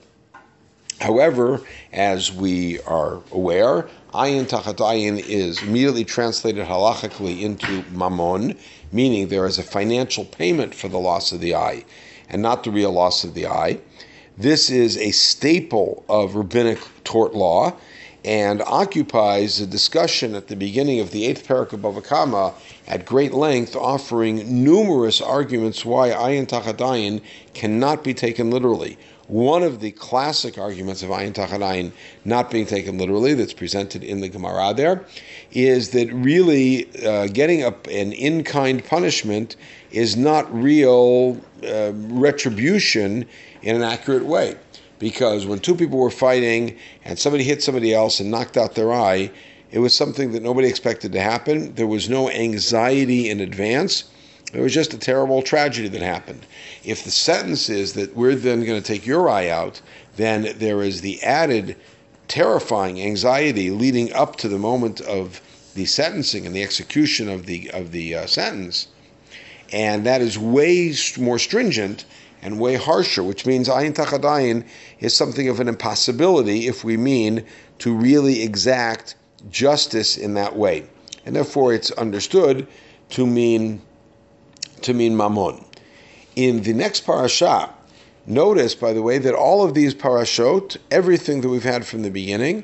However, 0.99 1.61
as 1.91 2.31
we 2.31 2.79
are 2.81 3.21
aware, 3.31 3.89
ayin 4.13 4.47
tachat 4.47 4.75
ayin 4.75 5.17
is 5.17 5.63
immediately 5.63 6.05
translated 6.05 6.67
halachically 6.67 7.41
into 7.41 7.83
mammon, 7.89 8.55
meaning 8.91 9.29
there 9.29 9.48
is 9.48 9.57
a 9.57 9.63
financial 9.63 10.25
payment 10.25 10.75
for 10.75 10.88
the 10.88 11.00
loss 11.00 11.31
of 11.31 11.39
the 11.39 11.55
eye, 11.55 11.83
and 12.29 12.43
not 12.43 12.63
the 12.63 12.69
real 12.69 12.91
loss 12.91 13.24
of 13.24 13.33
the 13.33 13.48
eye. 13.48 13.79
This 14.41 14.71
is 14.71 14.98
a 14.98 15.12
staple 15.12 16.03
of 16.10 16.33
rabbinic 16.33 16.79
tort 17.03 17.36
law 17.36 17.75
and 18.25 18.63
occupies 18.63 19.62
a 19.62 19.67
discussion 19.67 20.33
at 20.33 20.48
the 20.48 20.55
beginning 20.55 21.00
of 21.00 21.12
the 21.12 21.27
eighth 21.27 21.48
parak 21.48 21.74
of 21.74 22.03
Kama 22.03 22.55
at 22.88 23.05
great 23.05 23.36
length, 23.36 23.75
offering 23.75 24.63
numerous 24.63 25.21
arguments 25.21 25.86
why 25.86 26.10
ayin 26.10 26.48
tachadayin 26.48 27.21
cannot 27.53 28.03
be 28.03 28.15
taken 28.15 28.50
literally. 28.50 28.98
One 29.31 29.63
of 29.63 29.79
the 29.79 29.91
classic 29.91 30.57
arguments 30.57 31.03
of 31.03 31.09
ayin 31.09 31.31
tachadayin 31.31 31.93
not 32.25 32.51
being 32.51 32.65
taken 32.65 32.97
literally, 32.97 33.33
that's 33.33 33.53
presented 33.53 34.03
in 34.03 34.19
the 34.19 34.27
Gemara 34.27 34.73
there, 34.73 35.05
is 35.53 35.91
that 35.91 36.11
really 36.11 36.89
uh, 37.05 37.27
getting 37.27 37.63
a, 37.63 37.69
an 37.89 38.11
in-kind 38.11 38.83
punishment 38.83 39.55
is 39.91 40.17
not 40.17 40.53
real 40.53 41.39
uh, 41.65 41.93
retribution 41.93 43.25
in 43.61 43.77
an 43.77 43.83
accurate 43.83 44.25
way. 44.25 44.57
Because 45.00 45.45
when 45.45 45.59
two 45.59 45.75
people 45.75 45.97
were 45.97 46.11
fighting 46.11 46.77
and 47.05 47.17
somebody 47.17 47.45
hit 47.45 47.63
somebody 47.63 47.93
else 47.93 48.19
and 48.19 48.29
knocked 48.29 48.57
out 48.57 48.75
their 48.75 48.91
eye, 48.91 49.31
it 49.71 49.79
was 49.79 49.93
something 49.93 50.33
that 50.33 50.43
nobody 50.43 50.67
expected 50.67 51.13
to 51.13 51.21
happen. 51.21 51.73
There 51.75 51.88
was 51.88 52.09
no 52.09 52.29
anxiety 52.29 53.29
in 53.29 53.39
advance. 53.39 54.03
It 54.53 54.60
was 54.60 54.74
just 54.74 54.93
a 54.93 54.98
terrible 54.98 55.41
tragedy 55.41 55.88
that 55.88 56.01
happened. 56.01 56.46
If 56.84 57.03
the 57.03 57.12
sentence 57.12 57.70
is 57.70 57.93
that 57.93 58.15
we're 58.15 58.36
then 58.36 58.65
going 58.65 58.81
to 58.81 58.88
take 58.88 59.05
your 59.05 59.29
eye 59.29 59.48
out, 59.48 59.81
then 60.17 60.53
there 60.58 60.81
is 60.81 61.01
the 61.01 61.22
added 61.24 61.77
terrifying 62.27 63.01
anxiety 63.01 63.72
leading 63.72 64.12
up 64.13 64.36
to 64.38 64.48
the 64.48 64.58
moment 64.58 65.01
of 65.01 65.41
the 65.74 65.86
sentencing 65.86 66.46
and 66.46 66.55
the 66.55 66.63
execution 66.63 67.29
of 67.29 67.46
the 67.46 67.70
of 67.72 67.91
the 67.91 68.15
uh, 68.15 68.25
sentence, 68.25 68.88
and 69.72 70.05
that 70.05 70.22
is 70.22 70.38
way 70.38 70.93
more 71.17 71.39
stringent 71.39 72.05
and 72.41 72.60
way 72.60 72.75
harsher, 72.75 73.24
which 73.24 73.46
means 73.46 73.70
ayin 73.70 73.93
tachadayin 73.93 74.65
is 75.00 75.15
something 75.15 75.48
of 75.48 75.60
an 75.60 75.67
impossibility 75.67 76.67
if 76.67 76.84
we 76.84 76.98
mean 76.98 77.46
to 77.79 77.93
really 77.93 78.41
exact 78.43 79.15
justice 79.50 80.17
in 80.17 80.34
that 80.34 80.55
way, 80.55 80.84
and 81.25 81.36
therefore 81.36 81.74
it's 81.74 81.91
understood 81.91 82.67
to 83.10 83.25
mean 83.25 83.81
to 84.83 84.93
mean 84.93 85.15
mammon. 85.15 85.65
In 86.35 86.63
the 86.63 86.73
next 86.73 87.01
parasha, 87.01 87.69
Notice, 88.27 88.75
by 88.75 88.93
the 88.93 89.01
way, 89.01 89.17
that 89.17 89.33
all 89.33 89.63
of 89.63 89.73
these 89.73 89.95
parashot, 89.95 90.77
everything 90.91 91.41
that 91.41 91.50
we've 91.50 91.63
had 91.63 91.85
from 91.88 92.03
the 92.03 92.11
beginning, 92.11 92.63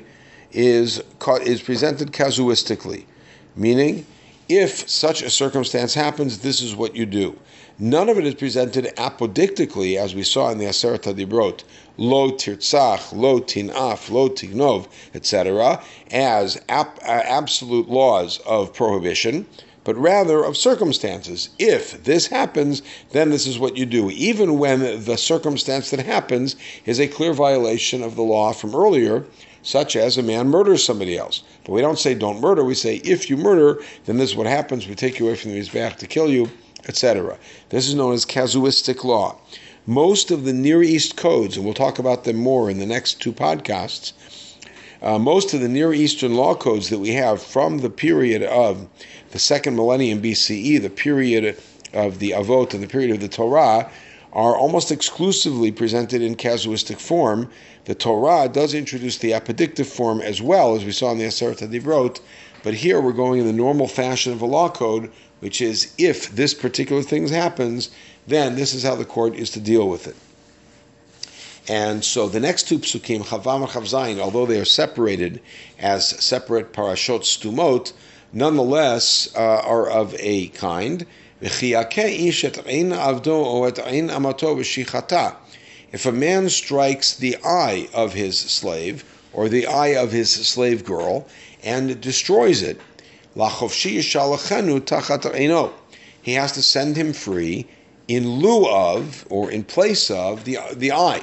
is 0.52 1.02
is 1.42 1.60
presented 1.60 2.12
casuistically, 2.12 3.04
meaning 3.56 4.06
if 4.48 4.88
such 4.88 5.20
a 5.20 5.28
circumstance 5.28 5.94
happens, 5.94 6.38
this 6.38 6.62
is 6.62 6.76
what 6.76 6.94
you 6.94 7.04
do. 7.04 7.36
None 7.78 8.08
of 8.08 8.18
it 8.18 8.24
is 8.24 8.34
presented 8.34 8.86
apodictically, 8.96 9.98
as 9.98 10.14
we 10.14 10.22
saw 10.22 10.50
in 10.50 10.58
the 10.58 10.64
Aseret 10.64 11.02
Hadibrot, 11.02 11.64
lo 11.96 12.30
tirtzach, 12.30 13.12
lo 13.12 13.40
tinaf, 13.40 14.10
lo 14.10 14.28
tignov, 14.28 14.86
etc., 15.14 15.82
as 16.10 16.56
uh, 16.68 16.84
absolute 17.04 17.88
laws 17.88 18.38
of 18.46 18.72
prohibition, 18.72 19.44
but 19.88 19.96
rather 19.96 20.44
of 20.44 20.54
circumstances. 20.54 21.48
If 21.58 22.04
this 22.04 22.26
happens, 22.26 22.82
then 23.12 23.30
this 23.30 23.46
is 23.46 23.58
what 23.58 23.78
you 23.78 23.86
do, 23.86 24.10
even 24.10 24.58
when 24.58 24.80
the 25.06 25.16
circumstance 25.16 25.88
that 25.88 26.04
happens 26.04 26.56
is 26.84 27.00
a 27.00 27.08
clear 27.08 27.32
violation 27.32 28.02
of 28.02 28.14
the 28.14 28.22
law 28.22 28.52
from 28.52 28.74
earlier, 28.74 29.24
such 29.62 29.96
as 29.96 30.18
a 30.18 30.22
man 30.22 30.48
murders 30.48 30.84
somebody 30.84 31.16
else. 31.16 31.42
But 31.64 31.72
we 31.72 31.80
don't 31.80 31.98
say 31.98 32.14
don't 32.14 32.42
murder, 32.42 32.64
we 32.64 32.74
say 32.74 32.96
if 32.96 33.30
you 33.30 33.38
murder, 33.38 33.80
then 34.04 34.18
this 34.18 34.28
is 34.28 34.36
what 34.36 34.46
happens, 34.46 34.86
we 34.86 34.94
take 34.94 35.18
you 35.18 35.24
away 35.26 35.36
from 35.36 35.52
the 35.52 35.58
Mizbeach 35.58 35.96
to 35.96 36.06
kill 36.06 36.28
you 36.28 36.50
etc. 36.86 37.38
This 37.70 37.88
is 37.88 37.94
known 37.94 38.12
as 38.12 38.26
casuistic 38.26 39.04
law. 39.04 39.38
Most 39.86 40.30
of 40.30 40.44
the 40.44 40.52
Near 40.52 40.82
East 40.82 41.16
codes, 41.16 41.56
and 41.56 41.64
we'll 41.64 41.72
talk 41.72 41.98
about 41.98 42.24
them 42.24 42.36
more 42.36 42.68
in 42.68 42.78
the 42.78 42.84
next 42.84 43.22
two 43.22 43.32
podcasts, 43.32 44.12
uh, 45.00 45.18
most 45.18 45.54
of 45.54 45.60
the 45.60 45.68
Near 45.68 45.92
Eastern 45.92 46.34
law 46.34 46.54
codes 46.54 46.88
that 46.90 46.98
we 46.98 47.10
have 47.10 47.40
from 47.40 47.78
the 47.78 47.90
period 47.90 48.42
of 48.42 48.88
the 49.30 49.38
second 49.38 49.76
millennium 49.76 50.22
BCE, 50.22 50.80
the 50.80 50.90
period 50.90 51.56
of 51.92 52.18
the 52.18 52.30
Avot 52.30 52.74
and 52.74 52.82
the 52.82 52.88
period 52.88 53.10
of 53.10 53.20
the 53.20 53.28
Torah, 53.28 53.90
are 54.32 54.56
almost 54.56 54.90
exclusively 54.90 55.72
presented 55.72 56.22
in 56.22 56.34
casuistic 56.34 56.98
form. 56.98 57.50
The 57.86 57.94
Torah 57.94 58.48
does 58.48 58.74
introduce 58.74 59.18
the 59.18 59.32
apodictive 59.32 59.86
form 59.86 60.20
as 60.20 60.42
well, 60.42 60.74
as 60.74 60.84
we 60.84 60.92
saw 60.92 61.12
in 61.12 61.18
the 61.18 61.24
Aseret 61.24 61.58
Divrot, 61.58 62.20
but 62.62 62.74
here 62.74 63.00
we're 63.00 63.12
going 63.12 63.40
in 63.40 63.46
the 63.46 63.52
normal 63.52 63.88
fashion 63.88 64.32
of 64.32 64.42
a 64.42 64.46
law 64.46 64.68
code, 64.68 65.10
which 65.40 65.60
is 65.60 65.92
if 65.96 66.30
this 66.34 66.52
particular 66.54 67.02
thing 67.02 67.28
happens, 67.28 67.90
then 68.26 68.56
this 68.56 68.74
is 68.74 68.82
how 68.82 68.94
the 68.94 69.04
court 69.04 69.34
is 69.34 69.50
to 69.50 69.60
deal 69.60 69.88
with 69.88 70.06
it. 70.06 70.16
And 71.68 72.02
so 72.04 72.28
the 72.28 72.40
next 72.40 72.66
two 72.66 72.78
psukim, 72.78 73.24
Chavam 73.24 73.62
and 73.62 73.68
Chavzayin, 73.68 74.18
although 74.18 74.46
they 74.46 74.58
are 74.58 74.64
separated 74.64 75.40
as 75.78 76.08
separate 76.08 76.72
parashot 76.72 77.20
stumot, 77.20 77.92
nonetheless 78.32 79.28
uh, 79.34 79.38
are 79.38 79.88
of 79.88 80.14
a 80.18 80.48
kind. 80.48 81.06
If 81.40 81.62
a 86.04 86.12
man 86.12 86.48
strikes 86.48 87.14
the 87.14 87.36
eye 87.44 87.88
of 87.94 88.12
his 88.12 88.38
slave 88.38 89.04
or 89.32 89.48
the 89.48 89.66
eye 89.66 89.94
of 89.94 90.12
his 90.12 90.30
slave 90.30 90.84
girl 90.84 91.26
and 91.62 92.00
destroys 92.00 92.62
it, 92.62 92.80
he 96.22 96.32
has 96.32 96.52
to 96.52 96.62
send 96.62 96.96
him 96.96 97.12
free 97.12 97.66
in 98.08 98.28
lieu 98.28 98.66
of 98.68 99.26
or 99.30 99.50
in 99.50 99.64
place 99.64 100.10
of 100.10 100.44
the 100.44 100.58
the 100.74 100.92
eye. 100.92 101.22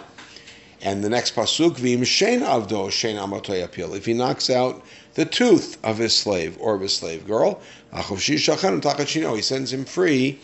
And 0.86 1.04
the 1.04 1.10
next 1.10 1.36
pasuk, 1.36 1.78
v'im 1.78 2.02
shein 2.02 2.42
avdo 2.42 2.90
shein 2.90 3.16
amatoyapil. 3.16 3.98
If 3.98 4.06
he 4.06 4.14
knocks 4.14 4.52
out 4.52 4.84
the 5.16 5.26
tooth 5.26 5.80
of 5.84 5.98
his 5.98 6.16
slave 6.16 6.58
or 6.60 6.76
of 6.76 6.82
his 6.82 6.96
slave 6.96 7.26
girl, 7.26 7.60
he 7.92 9.42
sends 9.42 9.74
him 9.74 9.86
free 9.86 10.40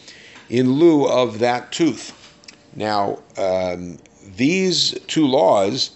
in 0.50 0.74
lieu 0.74 1.08
of 1.08 1.38
that 1.40 1.72
tooth. 1.72 2.34
Now, 2.76 3.20
um, 3.38 4.00
these 4.36 4.98
two 5.06 5.28
laws 5.28 5.92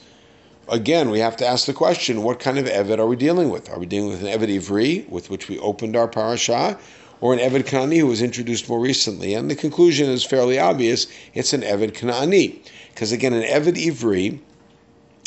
again, 0.70 1.10
we 1.10 1.20
have 1.20 1.38
to 1.38 1.48
ask 1.48 1.66
the 1.66 1.74
question: 1.74 2.22
What 2.22 2.40
kind 2.40 2.60
of 2.60 2.66
Eved 2.66 3.00
are 3.00 3.08
we 3.08 3.16
dealing 3.16 3.50
with? 3.50 3.68
Are 3.72 3.80
we 3.80 3.88
dealing 3.88 4.10
with 4.10 4.24
an 4.24 4.28
Eved 4.28 4.56
Ivri, 4.56 5.10
with 5.10 5.32
which 5.32 5.48
we 5.48 5.58
opened 5.58 5.96
our 5.96 6.08
parasha, 6.08 6.78
or 7.26 7.34
an 7.34 7.40
Eved 7.40 7.64
Kanani 7.64 7.98
who 7.98 8.06
was 8.06 8.22
introduced 8.22 8.70
more 8.70 8.80
recently? 8.80 9.34
And 9.34 9.50
the 9.50 9.56
conclusion 9.56 10.08
is 10.12 10.24
fairly 10.24 10.60
obvious: 10.60 11.08
it's 11.34 11.54
an 11.54 11.62
Eved 11.62 11.94
Kanani, 11.94 12.60
because 12.94 13.12
again, 13.12 13.34
an 13.34 13.42
Eved 13.42 13.84
Ivri 13.84 14.38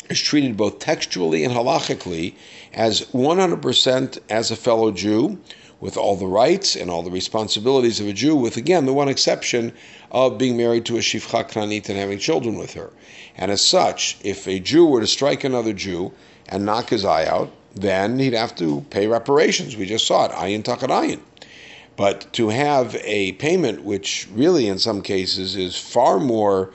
is 0.09 0.21
treated 0.21 0.55
both 0.55 0.79
textually 0.79 1.43
and 1.43 1.53
halachically 1.53 2.35
as 2.73 3.01
100% 3.07 4.17
as 4.29 4.49
a 4.49 4.55
fellow 4.55 4.91
Jew, 4.91 5.37
with 5.81 5.97
all 5.97 6.15
the 6.15 6.25
rights 6.25 6.77
and 6.77 6.89
all 6.89 7.03
the 7.03 7.11
responsibilities 7.11 7.99
of 7.99 8.07
a 8.07 8.13
Jew, 8.13 8.33
with 8.33 8.55
again 8.55 8.85
the 8.85 8.93
one 8.93 9.09
exception 9.09 9.73
of 10.09 10.37
being 10.37 10.55
married 10.55 10.85
to 10.85 10.95
a 10.95 11.01
Shifcha 11.01 11.49
Knanit 11.49 11.89
and 11.89 11.97
having 11.97 12.17
children 12.17 12.57
with 12.57 12.75
her. 12.75 12.91
And 13.35 13.51
as 13.51 13.59
such, 13.59 14.17
if 14.23 14.47
a 14.47 14.61
Jew 14.61 14.85
were 14.85 15.01
to 15.01 15.07
strike 15.07 15.43
another 15.43 15.73
Jew 15.73 16.13
and 16.47 16.65
knock 16.65 16.91
his 16.91 17.03
eye 17.03 17.25
out, 17.25 17.51
then 17.75 18.19
he'd 18.19 18.31
have 18.31 18.55
to 18.55 18.85
pay 18.89 19.07
reparations. 19.07 19.75
We 19.75 19.85
just 19.85 20.07
saw 20.07 20.27
it, 20.27 20.31
ayin 20.31 20.63
takat 20.63 20.87
ayin. 20.87 21.19
But 21.99 22.31
to 22.31 22.47
have 22.47 22.95
a 23.03 23.33
payment 23.33 23.83
which 23.83 24.25
really 24.33 24.69
in 24.69 24.79
some 24.79 25.01
cases 25.01 25.57
is 25.57 25.75
far 25.75 26.17
more 26.17 26.71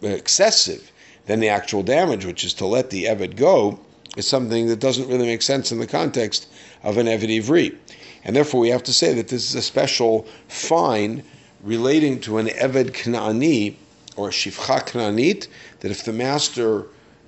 excessive 0.00 0.90
than 1.26 1.40
the 1.40 1.50
actual 1.50 1.82
damage, 1.82 2.24
which 2.24 2.44
is 2.44 2.54
to 2.54 2.64
let 2.64 2.88
the 2.88 3.04
Eved 3.04 3.36
go, 3.36 3.78
is 4.16 4.26
something 4.26 4.68
that 4.68 4.80
doesn't 4.80 5.06
really 5.06 5.26
make 5.26 5.42
sense 5.42 5.70
in 5.70 5.80
the 5.80 5.86
context 5.86 6.48
of 6.82 6.96
an 6.96 7.08
Eved 7.08 7.28
Ivri. 7.28 7.76
And 8.24 8.34
therefore 8.34 8.58
we 8.58 8.70
have 8.70 8.82
to 8.84 8.94
say 8.94 9.12
that 9.12 9.28
this 9.28 9.50
is 9.50 9.54
a 9.54 9.60
special 9.60 10.26
fine 10.48 11.22
relating 11.62 12.18
to 12.20 12.38
an 12.38 12.46
Eved 12.46 12.92
Kna'ani 12.92 13.74
or 14.16 14.30
Shifcha 14.30 14.80
Kna'anit, 14.86 15.46
that 15.80 15.90
if 15.90 16.06
the 16.06 16.12
master 16.14 16.86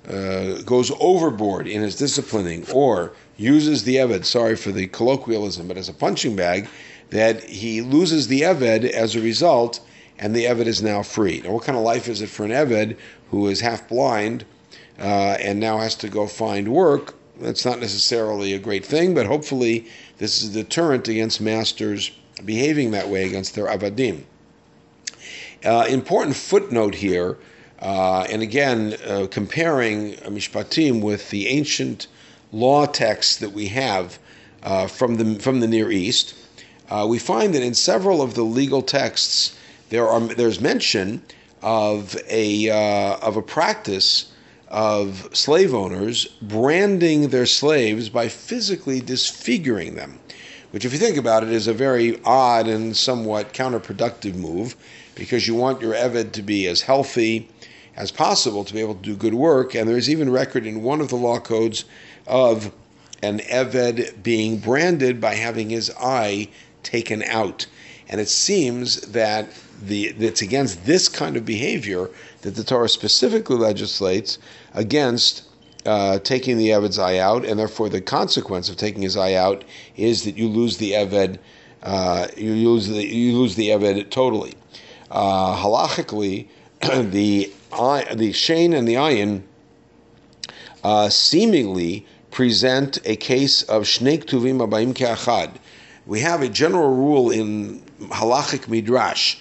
uh, 0.09 0.59
goes 0.63 0.91
overboard 0.99 1.67
in 1.67 1.83
his 1.83 1.97
disciplining 1.97 2.65
or 2.73 3.11
uses 3.37 3.83
the 3.83 3.97
Eved, 3.97 4.25
sorry 4.25 4.55
for 4.55 4.71
the 4.71 4.87
colloquialism, 4.87 5.67
but 5.67 5.77
as 5.77 5.87
a 5.87 5.93
punching 5.93 6.35
bag, 6.35 6.67
that 7.09 7.43
he 7.43 7.81
loses 7.81 8.27
the 8.27 8.41
Eved 8.41 8.89
as 8.89 9.15
a 9.15 9.21
result 9.21 9.79
and 10.19 10.35
the 10.35 10.45
Eved 10.45 10.65
is 10.65 10.81
now 10.81 11.03
free. 11.03 11.41
Now, 11.41 11.51
what 11.51 11.63
kind 11.63 11.77
of 11.77 11.83
life 11.83 12.07
is 12.07 12.21
it 12.21 12.29
for 12.29 12.43
an 12.43 12.51
Eved 12.51 12.97
who 13.29 13.47
is 13.47 13.61
half 13.61 13.87
blind 13.87 14.45
uh, 14.99 15.37
and 15.39 15.59
now 15.59 15.77
has 15.77 15.95
to 15.95 16.09
go 16.09 16.27
find 16.27 16.69
work? 16.69 17.15
That's 17.39 17.65
not 17.65 17.79
necessarily 17.79 18.53
a 18.53 18.59
great 18.59 18.85
thing, 18.85 19.13
but 19.13 19.27
hopefully 19.27 19.87
this 20.17 20.41
is 20.41 20.55
a 20.55 20.63
deterrent 20.63 21.07
against 21.07 21.39
masters 21.39 22.11
behaving 22.43 22.91
that 22.91 23.09
way 23.09 23.25
against 23.25 23.55
their 23.55 23.67
avadim. 23.67 24.23
Uh, 25.63 25.85
important 25.89 26.35
footnote 26.35 26.95
here, 26.95 27.37
uh, 27.79 28.25
and 28.29 28.41
again, 28.41 28.95
uh, 29.05 29.27
comparing 29.29 30.13
Mishpatim 30.13 31.01
with 31.01 31.29
the 31.29 31.47
ancient 31.47 32.07
law 32.51 32.85
texts 32.85 33.37
that 33.37 33.51
we 33.51 33.67
have 33.67 34.19
uh, 34.63 34.87
from 34.87 35.17
the 35.17 35.39
from 35.39 35.59
the 35.59 35.67
Near 35.67 35.91
East, 35.91 36.35
uh, 36.89 37.05
we 37.07 37.19
find 37.19 37.53
that 37.53 37.63
in 37.63 37.73
several 37.73 38.21
of 38.21 38.33
the 38.33 38.43
legal 38.43 38.81
texts 38.81 39.57
there 39.89 40.07
are 40.07 40.19
there's 40.19 40.59
mention 40.59 41.21
of 41.61 42.15
a 42.29 42.69
uh, 42.69 43.17
of 43.17 43.37
a 43.37 43.41
practice 43.41 44.31
of 44.67 45.29
slave 45.33 45.73
owners 45.73 46.25
branding 46.41 47.29
their 47.29 47.45
slaves 47.45 48.09
by 48.09 48.27
physically 48.27 48.99
disfiguring 48.99 49.95
them, 49.95 50.19
which, 50.71 50.85
if 50.85 50.91
you 50.91 50.99
think 50.99 51.17
about 51.17 51.43
it, 51.43 51.49
is 51.49 51.67
a 51.67 51.73
very 51.73 52.21
odd 52.25 52.67
and 52.67 52.95
somewhat 52.95 53.53
counterproductive 53.53 54.35
move 54.35 54.75
because 55.15 55.47
you 55.47 55.55
want 55.55 55.81
your 55.81 55.93
Eved 55.93 56.33
to 56.33 56.41
be 56.41 56.67
as 56.67 56.81
healthy 56.81 57.49
as 57.95 58.11
possible 58.11 58.63
to 58.63 58.73
be 58.73 58.81
able 58.81 58.95
to 58.95 59.01
do 59.01 59.15
good 59.15 59.33
work. 59.33 59.73
And 59.73 59.89
there's 59.89 60.09
even 60.09 60.29
record 60.29 60.65
in 60.65 60.83
one 60.83 61.01
of 61.01 61.09
the 61.09 61.15
law 61.15 61.39
codes 61.39 61.85
of 62.27 62.71
an 63.23 63.39
Eved 63.39 64.21
being 64.21 64.59
branded 64.59 65.19
by 65.19 65.33
having 65.33 65.69
his 65.69 65.91
eye 65.99 66.49
taken 66.87 67.21
out. 67.23 67.67
And 68.09 68.21
it 68.21 68.29
seems 68.29 69.01
that 69.01 69.49
the 69.83 70.07
it's 70.19 70.41
against 70.41 70.85
this 70.85 71.09
kind 71.09 71.35
of 71.35 71.45
behavior 71.45 72.09
that 72.41 72.55
the 72.55 72.63
Torah 72.63 72.87
specifically 72.89 73.57
legislates 73.57 74.39
against 74.73 75.43
uh, 75.85 76.19
taking 76.19 76.57
the 76.57 76.69
Eved's 76.69 76.97
eye 76.97 77.17
out, 77.17 77.45
and 77.45 77.59
therefore 77.59 77.89
the 77.89 78.01
consequence 78.01 78.69
of 78.69 78.77
taking 78.77 79.01
his 79.01 79.17
eye 79.17 79.33
out 79.33 79.63
is 79.97 80.23
that 80.23 80.37
you 80.37 80.47
lose 80.47 80.77
the 80.77 80.91
Eved, 80.93 81.37
uh, 81.83 82.27
you 82.37 82.53
lose 82.53 82.87
the 82.87 83.05
you 83.05 83.37
lose 83.37 83.55
the 83.55 83.69
Eved 83.69 84.09
totally. 84.09 84.53
Uh, 85.11 85.55
halachically, 85.61 86.47
the 86.81 87.51
the 87.71 88.31
Shein 88.31 88.73
and 88.77 88.87
the 88.87 88.95
Ayin 88.95 89.43
uh, 90.83 91.09
seemingly 91.09 92.05
present 92.31 92.99
a 93.05 93.15
case 93.15 93.63
of 93.63 93.83
Shnei 93.83 94.23
Tuvim 94.23 94.65
Abayim 94.65 94.93
Ke'achad. 94.93 95.51
We 96.07 96.21
have 96.21 96.41
a 96.41 96.49
general 96.49 96.95
rule 96.95 97.29
in 97.29 97.81
halachic 97.99 98.67
midrash 98.67 99.37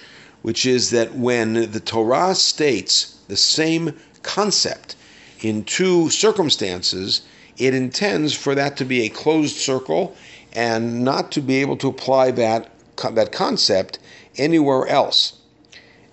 which 0.46 0.64
is 0.64 0.90
that 0.90 1.12
when 1.16 1.72
the 1.72 1.80
Torah 1.80 2.32
states 2.32 3.16
the 3.26 3.36
same 3.36 3.92
concept 4.22 4.94
in 5.40 5.64
two 5.64 6.08
circumstances, 6.08 7.22
it 7.58 7.74
intends 7.74 8.32
for 8.32 8.54
that 8.54 8.76
to 8.76 8.84
be 8.84 9.02
a 9.02 9.08
closed 9.08 9.56
circle 9.56 10.14
and 10.52 11.02
not 11.02 11.32
to 11.32 11.40
be 11.40 11.56
able 11.56 11.76
to 11.78 11.88
apply 11.88 12.30
that, 12.30 12.70
that 13.10 13.32
concept 13.32 13.98
anywhere 14.36 14.86
else. 14.86 15.32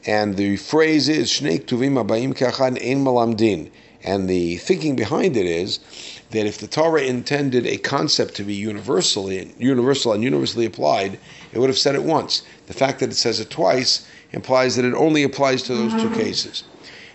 And 0.07 0.35
the 0.35 0.57
phrase 0.57 1.07
is 1.09 1.29
Shnei 1.29 1.63
Tuvim 1.63 2.03
Abayim 2.03 2.33
Kachad 2.33 2.83
Ein 2.83 3.05
Malamdin. 3.05 3.69
And 4.03 4.29
the 4.29 4.57
thinking 4.57 4.95
behind 4.95 5.37
it 5.37 5.45
is 5.45 5.79
that 6.31 6.45
if 6.45 6.57
the 6.57 6.67
Torah 6.67 7.03
intended 7.03 7.65
a 7.65 7.77
concept 7.77 8.35
to 8.35 8.43
be 8.43 8.53
universally 8.53 9.53
universal 9.57 10.11
and 10.11 10.23
universally 10.23 10.65
applied, 10.65 11.19
it 11.53 11.59
would 11.59 11.69
have 11.69 11.77
said 11.77 11.95
it 11.95 12.03
once. 12.03 12.43
The 12.67 12.73
fact 12.73 12.99
that 12.99 13.11
it 13.11 13.15
says 13.15 13.39
it 13.39 13.49
twice 13.49 14.05
implies 14.33 14.75
that 14.75 14.85
it 14.85 14.93
only 14.93 15.23
applies 15.23 15.63
to 15.63 15.75
those 15.75 15.93
two 16.01 16.09
cases. 16.09 16.63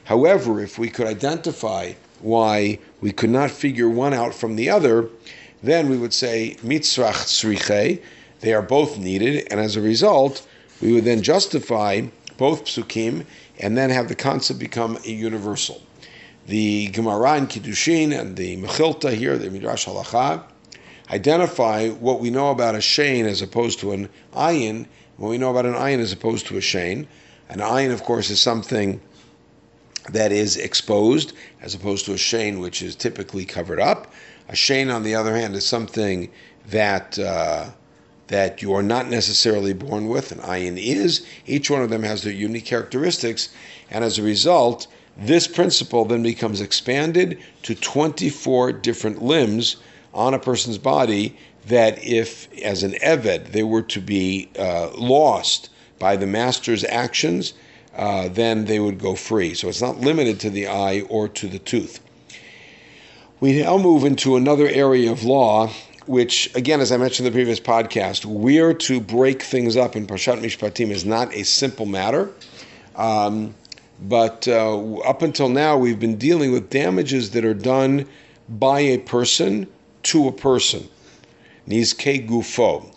However, 0.04 0.62
if 0.62 0.78
we 0.78 0.88
could 0.88 1.07
identify 1.07 1.92
why 2.21 2.78
we 3.00 3.12
could 3.12 3.30
not 3.30 3.50
figure 3.50 3.88
one 3.90 4.14
out 4.14 4.35
from 4.35 4.57
the 4.57 4.71
other, 4.71 5.11
then 5.62 5.90
we 5.90 5.99
would 5.99 6.14
say 6.14 6.57
mitzrach 6.62 7.26
tzriche, 7.26 8.00
they 8.40 8.54
are 8.54 8.62
both 8.62 8.99
needed, 8.99 9.47
and 9.50 9.61
as 9.61 9.76
a 9.76 9.80
result, 9.80 10.47
we 10.80 10.92
would 10.92 11.04
then 11.04 11.23
justify 11.23 12.02
both 12.37 12.64
psukim 12.64 13.26
and 13.59 13.76
then 13.76 13.90
have 13.90 14.09
the 14.09 14.14
concept 14.14 14.61
become 14.61 14.97
a 15.04 15.11
universal. 15.11 15.83
The 16.49 16.87
Gemara 16.87 17.37
in 17.37 17.47
Kiddushin 17.47 18.19
and 18.19 18.35
the 18.35 18.57
Mechilta 18.57 19.12
here, 19.12 19.37
the 19.37 19.50
Midrash 19.50 19.87
Halacha, 19.87 20.43
identify 21.11 21.90
what 21.90 22.21
we 22.21 22.31
know 22.31 22.50
about 22.50 22.75
a 22.75 22.78
shein 22.78 23.26
as 23.26 23.43
opposed 23.43 23.81
to 23.81 23.93
an 23.93 24.09
ayin, 24.33 24.87
what 25.19 25.28
we 25.28 25.37
know 25.37 25.50
about 25.50 25.67
an 25.67 25.75
ayin 25.75 25.99
as 25.99 26.11
opposed 26.11 26.47
to 26.47 26.57
a 26.57 26.61
shein. 26.61 27.07
An 27.50 27.59
ayin, 27.59 27.93
of 27.93 28.02
course, 28.02 28.31
is 28.31 28.40
something 28.40 28.99
that 30.11 30.33
is 30.33 30.57
exposed 30.57 31.35
as 31.61 31.75
opposed 31.75 32.07
to 32.07 32.12
a 32.12 32.17
shein, 32.17 32.61
which 32.62 32.81
is 32.81 32.97
typically 32.97 33.45
covered 33.45 33.78
up. 33.78 34.11
A 34.49 34.55
shein, 34.55 34.90
on 34.90 35.02
the 35.02 35.14
other 35.14 35.37
hand, 35.37 35.55
is 35.55 35.67
something 35.67 36.31
that 36.71 37.19
uh, 37.19 37.67
that 38.28 38.62
you 38.62 38.73
are 38.73 38.83
not 38.83 39.11
necessarily 39.11 39.75
born 39.75 40.09
with. 40.09 40.33
An 40.33 40.38
ayin 40.38 40.78
is. 40.78 41.26
Each 41.45 41.69
one 41.69 41.83
of 41.83 41.90
them 41.90 42.05
has 42.05 42.23
their 42.23 42.33
unique 42.33 42.64
characteristics, 42.64 43.50
and 43.90 44.02
as 44.02 44.17
a 44.17 44.23
result, 44.23 44.87
this 45.19 45.49
principle 45.49 46.05
then 46.05 46.23
becomes 46.23 46.61
expanded 46.61 47.39
to 47.63 47.75
24 47.75 48.73
different 48.73 49.23
limbs 49.23 49.77
on 50.15 50.33
a 50.33 50.39
person's 50.39 50.79
body 50.79 51.37
that 51.67 52.03
if, 52.03 52.49
as 52.63 52.83
an 52.83 52.93
Eved, 53.03 53.53
they 53.53 53.63
were 53.63 53.83
to 53.83 54.01
be 54.01 54.49
uh, 54.59 54.91
lost 54.97 55.71
by 55.99 56.17
the 56.17 56.27
master's 56.27 56.85
actions, 56.85 57.53
uh, 57.97 58.29
then 58.29 58.65
they 58.67 58.79
would 58.79 58.99
go 58.99 59.15
free. 59.15 59.55
So 59.55 59.69
it's 59.69 59.83
not 59.83 59.99
limited 59.99 60.41
to 60.41 60.51
the 60.51 60.69
eye 60.69 61.03
or 61.09 61.29
to 61.29 61.49
the 61.49 61.59
tooth. 61.59 62.01
We 63.41 63.61
now 63.63 63.77
move 63.77 64.05
into 64.05 64.37
another 64.37 64.69
area 64.69 65.11
of 65.13 65.25
law, 65.25 65.71
which, 66.07 66.55
again, 66.55 66.81
as 66.81 66.91
I 66.91 66.97
mentioned 66.97 67.27
in 67.27 67.33
the 67.33 67.37
previous 67.37 67.61
podcast, 67.61 68.25
where 68.25 68.73
to 68.73 69.01
break 69.01 69.43
things 69.43 69.77
up 69.77 69.95
in 69.95 70.07
Parshat 70.07 70.41
Mishpatim 70.41 70.91
is 70.91 71.05
not 71.05 71.35
a 71.35 71.45
simple 71.45 71.87
matter. 71.87 72.31
Um, 72.97 73.55
but 74.02 74.47
uh, 74.47 74.99
up 75.00 75.23
until 75.23 75.49
now, 75.49 75.76
we've 75.76 75.99
been 75.99 76.17
dealing 76.17 76.52
with 76.52 76.71
damages 76.71 77.31
that 77.31 77.45
are 77.45 77.55
done 77.55 78.07
by 78.49 78.81
a 78.81 78.99
person 78.99 79.67
to 80.05 80.28
a 80.28 80.33
person. 80.33 80.88
Nizke 81.67 82.28
gufo. 82.28 82.95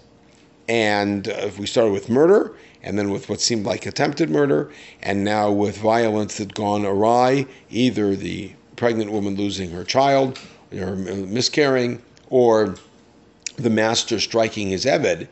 And 0.67 1.27
uh, 1.27 1.50
we 1.58 1.65
started 1.65 1.91
with 1.91 2.10
murder, 2.10 2.53
and 2.84 2.98
then 2.98 3.10
with 3.10 3.29
what 3.29 3.41
seemed 3.41 3.65
like 3.65 3.86
attempted 3.86 4.29
murder, 4.29 4.72
and 5.01 5.24
now 5.24 5.51
with 5.51 5.77
violence 5.77 6.38
that 6.38 6.53
gone 6.53 6.86
awry, 6.86 7.46
either 7.70 8.15
the 8.15 8.53
pregnant 8.75 9.12
woman 9.12 9.36
losing 9.36 9.72
her 9.72 9.84
child, 9.84 10.39
or 10.72 10.96
miscarrying, 10.96 12.01
or 12.29 12.75
the 13.58 13.70
master 13.70 14.20
striking 14.20 14.70
his 14.70 14.86
Eved. 14.86 15.27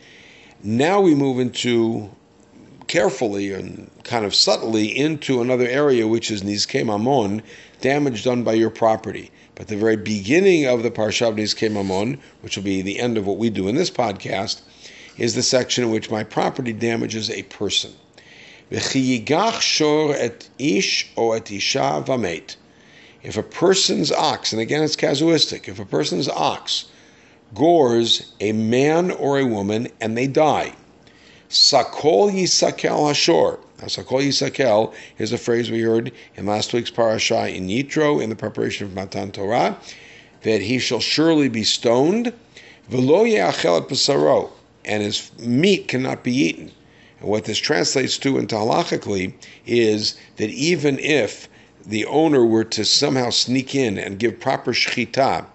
Now 0.61 0.99
we 0.99 1.15
move 1.15 1.39
into 1.39 2.09
carefully 2.89 3.53
and 3.53 3.89
kind 4.03 4.25
of 4.25 4.35
subtly 4.35 4.87
into 4.87 5.41
another 5.41 5.67
area, 5.67 6.07
which 6.07 6.29
is 6.29 6.41
Nizke 6.41 6.83
Mamon, 6.83 7.41
damage 7.79 8.23
done 8.25 8.43
by 8.43 8.53
your 8.53 8.71
property. 8.71 9.31
But 9.55 9.67
the 9.67 9.77
very 9.77 9.95
beginning 9.95 10.65
of 10.65 10.83
the 10.83 10.91
Parsha 10.91 11.29
of 11.29 11.35
Nizke 11.35 11.71
Mamon, 11.71 12.19
which 12.41 12.57
will 12.57 12.63
be 12.63 12.81
the 12.81 12.99
end 12.99 13.17
of 13.17 13.27
what 13.27 13.37
we 13.37 13.49
do 13.49 13.67
in 13.67 13.75
this 13.75 13.91
podcast, 13.91 14.61
is 15.17 15.35
the 15.35 15.43
section 15.43 15.83
in 15.83 15.91
which 15.91 16.09
my 16.09 16.23
property 16.23 16.73
damages 16.73 17.29
a 17.29 17.43
person. 17.43 17.93
Vihigak 18.71 19.61
Shor 19.61 20.15
et 20.15 20.49
Ish 20.57 21.09
o 21.15 21.33
et 21.33 21.45
ishavamate. 21.45 22.55
If 23.21 23.37
a 23.37 23.43
person's 23.43 24.11
ox, 24.11 24.51
and 24.51 24.61
again 24.61 24.81
it's 24.81 24.95
casuistic, 24.95 25.67
if 25.67 25.79
a 25.79 25.85
person's 25.85 26.27
ox 26.27 26.85
gores 27.53 28.33
a 28.39 28.51
man 28.51 29.11
or 29.11 29.37
a 29.37 29.45
woman 29.45 29.89
and 30.01 30.17
they 30.17 30.27
die, 30.27 30.73
Sakol 31.49 32.31
Yisakel 32.31 33.09
Hashor. 33.09 33.57
Now, 33.79 33.87
Sakol 33.87 34.21
Yisakel 34.21 34.93
is 35.17 35.33
a 35.33 35.37
phrase 35.37 35.71
we 35.71 35.81
heard 35.81 36.11
in 36.35 36.45
last 36.45 36.73
week's 36.73 36.91
parasha 36.91 37.47
in 37.49 37.67
Yitro 37.67 38.21
in 38.21 38.29
the 38.29 38.35
preparation 38.35 38.85
of 38.85 38.93
Matan 38.93 39.31
Torah, 39.31 39.75
that 40.43 40.61
he 40.61 40.77
shall 40.77 40.99
surely 40.99 41.49
be 41.49 41.63
stoned, 41.63 42.31
velo 42.89 43.23
ye'achel 43.23 43.81
pesaro, 43.87 44.51
and 44.85 45.01
his 45.01 45.31
meat 45.39 45.87
cannot 45.87 46.23
be 46.23 46.35
eaten. 46.35 46.71
And 47.19 47.29
what 47.29 47.45
this 47.45 47.57
translates 47.57 48.19
to 48.19 48.37
into 48.37 48.55
halachically 48.55 49.33
is 49.65 50.17
that 50.37 50.51
even 50.51 50.99
if 50.99 51.49
the 51.83 52.05
owner 52.05 52.45
were 52.45 52.63
to 52.65 52.85
somehow 52.85 53.31
sneak 53.31 53.73
in 53.73 53.97
and 53.97 54.19
give 54.19 54.39
proper 54.39 54.71
shechita, 54.71 55.47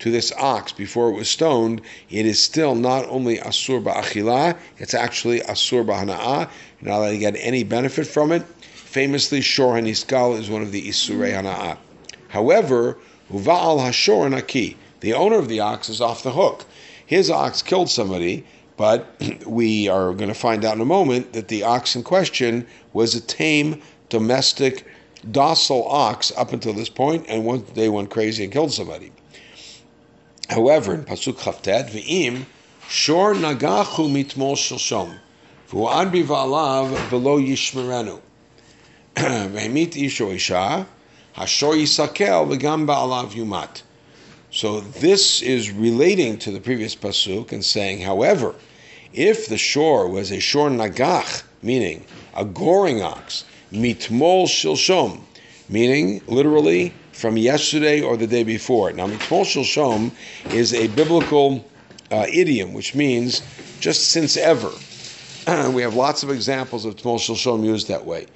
to 0.00 0.10
this 0.10 0.32
ox 0.32 0.72
before 0.72 1.10
it 1.10 1.14
was 1.14 1.28
stoned, 1.28 1.80
it 2.10 2.26
is 2.26 2.42
still 2.42 2.74
not 2.74 3.06
only 3.08 3.38
asur 3.38 3.82
ba'achila, 3.82 4.56
it's 4.78 4.94
actually 4.94 5.40
asur 5.40 5.84
ba'hana'ah. 5.84 6.48
You're 6.80 6.90
not 6.90 6.98
allowed 6.98 7.10
to 7.10 7.18
get 7.18 7.36
any 7.38 7.64
benefit 7.64 8.06
from 8.06 8.32
it. 8.32 8.42
Famously, 8.62 9.40
shor 9.40 9.74
haniskal 9.74 10.38
is 10.38 10.50
one 10.50 10.62
of 10.62 10.72
the 10.72 10.88
isurei 10.88 11.32
hana'ah. 11.32 11.76
However, 12.28 12.98
uva'al 13.30 13.78
hashor 13.78 14.30
naki, 14.30 14.76
the 15.00 15.12
owner 15.12 15.36
of 15.36 15.48
the 15.48 15.60
ox 15.60 15.88
is 15.88 16.00
off 16.00 16.22
the 16.22 16.32
hook. 16.32 16.64
His 17.04 17.30
ox 17.30 17.62
killed 17.62 17.90
somebody, 17.90 18.44
but 18.76 19.14
we 19.46 19.88
are 19.88 20.12
going 20.14 20.28
to 20.28 20.34
find 20.34 20.64
out 20.64 20.76
in 20.76 20.80
a 20.80 20.86
moment 20.86 21.34
that 21.34 21.48
the 21.48 21.62
ox 21.62 21.94
in 21.94 22.02
question 22.02 22.66
was 22.94 23.14
a 23.14 23.20
tame, 23.20 23.82
domestic, 24.08 24.86
docile 25.30 25.86
ox 25.86 26.32
up 26.38 26.54
until 26.54 26.72
this 26.72 26.88
point, 26.88 27.26
and 27.28 27.44
one 27.44 27.60
day 27.74 27.90
went 27.90 28.08
crazy 28.08 28.44
and 28.44 28.52
killed 28.52 28.72
somebody. 28.72 29.12
However, 30.50 30.94
in 30.94 31.04
Pasuk 31.04 31.34
Chavtet, 31.34 31.90
V'im, 31.90 32.44
Shor 32.88 33.34
nagachu 33.34 34.10
mitmol 34.10 34.56
shalshom, 34.56 35.16
V'u'ad 35.70 36.10
biva'alav 36.10 36.92
v'lo 37.08 37.38
yishmerenu. 37.40 38.20
V'hemit 39.14 39.92
isho 39.92 40.34
isha, 40.34 40.88
Hashor 41.36 41.76
yisakel 41.76 42.52
v'gam 42.52 42.84
ba'alav 42.84 43.28
yumat. 43.28 43.82
So 44.50 44.80
this 44.80 45.40
is 45.40 45.70
relating 45.70 46.36
to 46.38 46.50
the 46.50 46.60
previous 46.60 46.96
Pasuk 46.96 47.52
and 47.52 47.64
saying, 47.64 48.00
however, 48.00 48.56
if 49.12 49.46
the 49.46 49.56
shor 49.56 50.08
was 50.08 50.32
a 50.32 50.40
shor 50.40 50.68
nagach, 50.68 51.44
meaning 51.62 52.04
a 52.34 52.44
goring 52.44 53.02
ox, 53.02 53.44
mitmol 53.72 54.46
shilshom, 54.46 55.20
meaning 55.68 56.22
literally 56.26 56.92
from 57.20 57.36
yesterday 57.36 58.00
or 58.00 58.16
the 58.16 58.26
day 58.26 58.42
before. 58.42 58.92
Now, 58.92 59.06
mitmol 59.06 59.44
shom 59.44 60.10
is 60.50 60.72
a 60.72 60.88
biblical 60.88 61.64
uh, 62.10 62.26
idiom, 62.32 62.72
which 62.72 62.94
means 62.94 63.42
just 63.78 64.08
since 64.08 64.36
ever. 64.36 64.70
we 65.72 65.82
have 65.82 65.94
lots 65.94 66.22
of 66.22 66.30
examples 66.30 66.84
of 66.84 66.96
tmol 66.96 67.18
shom 67.18 67.64
used 67.64 67.88
that 67.88 68.06
way, 68.06 68.26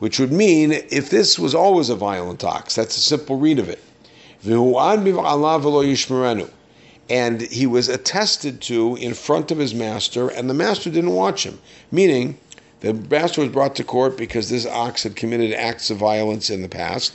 which 0.00 0.18
would 0.18 0.32
mean 0.32 0.72
if 0.72 1.08
this 1.08 1.38
was 1.38 1.54
always 1.54 1.88
a 1.88 1.94
violent 1.94 2.42
ox. 2.42 2.74
That's 2.74 2.96
a 2.96 3.00
simple 3.00 3.38
read 3.38 3.60
of 3.60 3.68
it. 3.68 3.82
And 7.10 7.40
he 7.42 7.66
was 7.66 7.88
attested 7.88 8.60
to 8.62 8.96
in 8.96 9.14
front 9.14 9.50
of 9.50 9.58
his 9.58 9.74
master, 9.74 10.28
and 10.28 10.50
the 10.50 10.54
master 10.54 10.90
didn't 10.90 11.12
watch 11.12 11.44
him. 11.44 11.60
Meaning, 11.92 12.38
the 12.80 12.94
master 12.94 13.42
was 13.42 13.50
brought 13.50 13.76
to 13.76 13.84
court 13.84 14.16
because 14.16 14.48
this 14.48 14.66
ox 14.66 15.04
had 15.04 15.14
committed 15.14 15.52
acts 15.52 15.90
of 15.90 15.98
violence 15.98 16.50
in 16.50 16.62
the 16.62 16.68
past, 16.68 17.12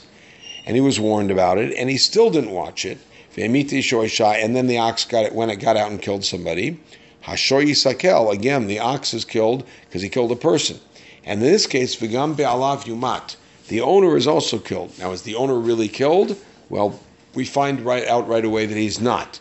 and 0.68 0.76
he 0.76 0.82
was 0.82 1.00
warned 1.00 1.30
about 1.30 1.56
it, 1.56 1.74
and 1.78 1.88
he 1.88 1.96
still 1.96 2.28
didn't 2.30 2.50
watch 2.50 2.84
it. 2.84 2.98
And 3.38 3.54
then 3.56 4.66
the 4.66 4.78
ox 4.78 5.06
got 5.06 5.24
it 5.24 5.34
when 5.34 5.48
it 5.48 5.56
got 5.56 5.78
out 5.78 5.90
and 5.90 6.02
killed 6.02 6.26
somebody. 6.26 6.78
Hashor 7.24 7.64
Yisakel, 7.64 8.30
again, 8.34 8.66
the 8.66 8.78
ox 8.78 9.14
is 9.14 9.24
killed 9.24 9.64
because 9.86 10.02
he 10.02 10.10
killed 10.10 10.30
a 10.30 10.36
person. 10.36 10.78
And 11.24 11.42
in 11.42 11.50
this 11.50 11.66
case, 11.66 11.96
Vigam 11.96 12.36
Be'alav 12.36 12.84
Yumat, 12.84 13.36
the 13.68 13.80
owner 13.80 14.14
is 14.14 14.26
also 14.26 14.58
killed. 14.58 14.92
Now, 14.98 15.12
is 15.12 15.22
the 15.22 15.36
owner 15.36 15.58
really 15.58 15.88
killed? 15.88 16.36
Well, 16.68 17.00
we 17.32 17.46
find 17.46 17.80
right 17.80 18.06
out 18.06 18.28
right 18.28 18.44
away 18.44 18.66
that 18.66 18.76
he's 18.76 19.00
not. 19.00 19.40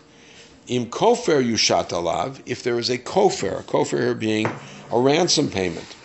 Im 0.67 0.85
kofer 0.85 1.45
yushat 1.45 1.89
alav, 1.89 2.41
if 2.45 2.63
there 2.63 2.79
is 2.79 2.89
a 2.89 2.97
kofer, 2.97 3.59
a 3.59 3.63
kofer 3.63 3.99
here 3.99 4.15
being 4.15 4.47
a 4.91 4.99
ransom 4.99 5.49
payment 5.49 5.95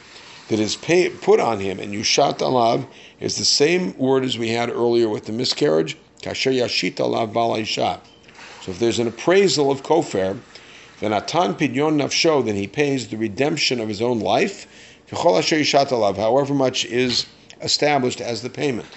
that 0.48 0.58
is 0.58 0.76
pay, 0.76 1.08
put 1.08 1.40
on 1.40 1.60
him, 1.60 1.78
and 1.78 1.92
yushat 1.92 2.38
alav 2.38 2.86
is 3.20 3.36
the 3.36 3.44
same 3.44 3.96
word 3.96 4.24
as 4.24 4.38
we 4.38 4.50
had 4.50 4.70
earlier 4.70 5.08
with 5.08 5.26
the 5.26 5.32
miscarriage. 5.32 5.96
Kasher 6.22 6.52
yashita 6.52 7.08
lav 7.08 7.32
So 8.62 8.70
if 8.70 8.78
there's 8.78 8.98
an 8.98 9.08
appraisal 9.08 9.70
of 9.70 9.82
kofar, 9.82 10.38
then 11.00 11.10
atan 11.12 11.54
pidyon 11.58 11.96
nafsho, 12.00 12.44
then 12.44 12.54
he 12.54 12.66
pays 12.66 13.08
the 13.08 13.16
redemption 13.16 13.80
of 13.80 13.88
his 13.88 14.00
own 14.00 14.20
life. 14.20 14.66
however 15.10 16.54
much 16.54 16.84
is 16.84 17.26
established 17.60 18.20
as 18.20 18.42
the 18.42 18.50
payment. 18.50 18.88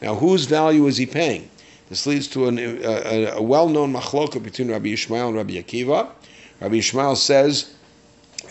Now, 0.00 0.14
whose 0.14 0.44
value 0.44 0.86
is 0.86 0.96
he 0.96 1.06
paying? 1.06 1.50
This 1.88 2.06
leads 2.06 2.28
to 2.28 2.48
an, 2.48 2.58
a, 2.58 3.32
a 3.36 3.42
well-known 3.42 3.92
machloka 3.92 4.42
between 4.42 4.70
Rabbi 4.70 4.88
Yishmael 4.88 5.28
and 5.28 5.36
Rabbi 5.36 5.54
Akiva. 5.54 6.10
Rabbi 6.60 6.76
Yishmael 6.76 7.16
says 7.16 7.74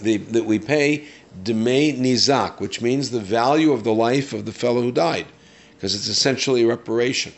the, 0.01 0.17
that 0.17 0.45
we 0.45 0.59
pay 0.59 1.07
demei 1.43 1.97
nizak, 1.97 2.59
which 2.59 2.81
means 2.81 3.09
the 3.09 3.19
value 3.19 3.71
of 3.71 3.83
the 3.83 3.93
life 3.93 4.33
of 4.33 4.45
the 4.45 4.51
fellow 4.51 4.81
who 4.81 4.91
died, 4.91 5.27
because 5.75 5.95
it's 5.95 6.07
essentially 6.07 6.65
reparation. 6.65 7.33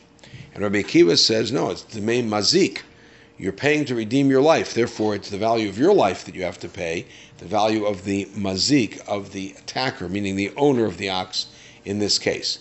And 0.53 0.63
Rabbi 0.63 0.81
Akiva 0.81 1.17
says, 1.17 1.51
no, 1.51 1.69
it's 1.69 1.83
demei 1.83 2.23
mazik. 2.27 2.81
You're 3.37 3.53
paying 3.53 3.85
to 3.85 3.95
redeem 3.95 4.29
your 4.29 4.41
life. 4.41 4.73
Therefore, 4.73 5.15
it's 5.15 5.29
the 5.29 5.37
value 5.37 5.69
of 5.69 5.77
your 5.77 5.93
life 5.93 6.25
that 6.25 6.35
you 6.35 6.43
have 6.43 6.59
to 6.59 6.67
pay, 6.67 7.05
the 7.37 7.45
value 7.45 7.85
of 7.85 8.03
the 8.03 8.25
mazik, 8.35 8.99
of 9.07 9.31
the 9.31 9.55
attacker, 9.57 10.09
meaning 10.09 10.35
the 10.35 10.51
owner 10.57 10.85
of 10.85 10.97
the 10.97 11.09
ox 11.09 11.47
in 11.85 11.99
this 11.99 12.19
case. 12.19 12.59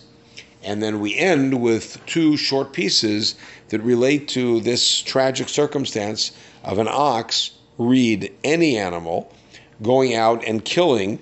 And 0.63 0.81
then 0.81 0.99
we 0.99 1.17
end 1.17 1.61
with 1.61 2.03
two 2.05 2.37
short 2.37 2.73
pieces 2.73 3.35
that 3.69 3.81
relate 3.81 4.27
to 4.29 4.61
this 4.61 5.01
tragic 5.01 5.49
circumstance 5.49 6.31
of 6.63 6.79
an 6.79 6.87
ox, 6.89 7.51
read 7.77 8.33
any 8.43 8.77
animal, 8.77 9.33
going 9.81 10.15
out 10.15 10.43
and 10.45 10.63
killing 10.65 11.19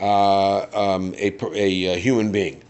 uh, 0.00 0.60
um, 0.74 1.14
a, 1.16 1.32
a, 1.54 1.94
a, 1.94 1.98
human 1.98 2.32
being. 2.32 2.62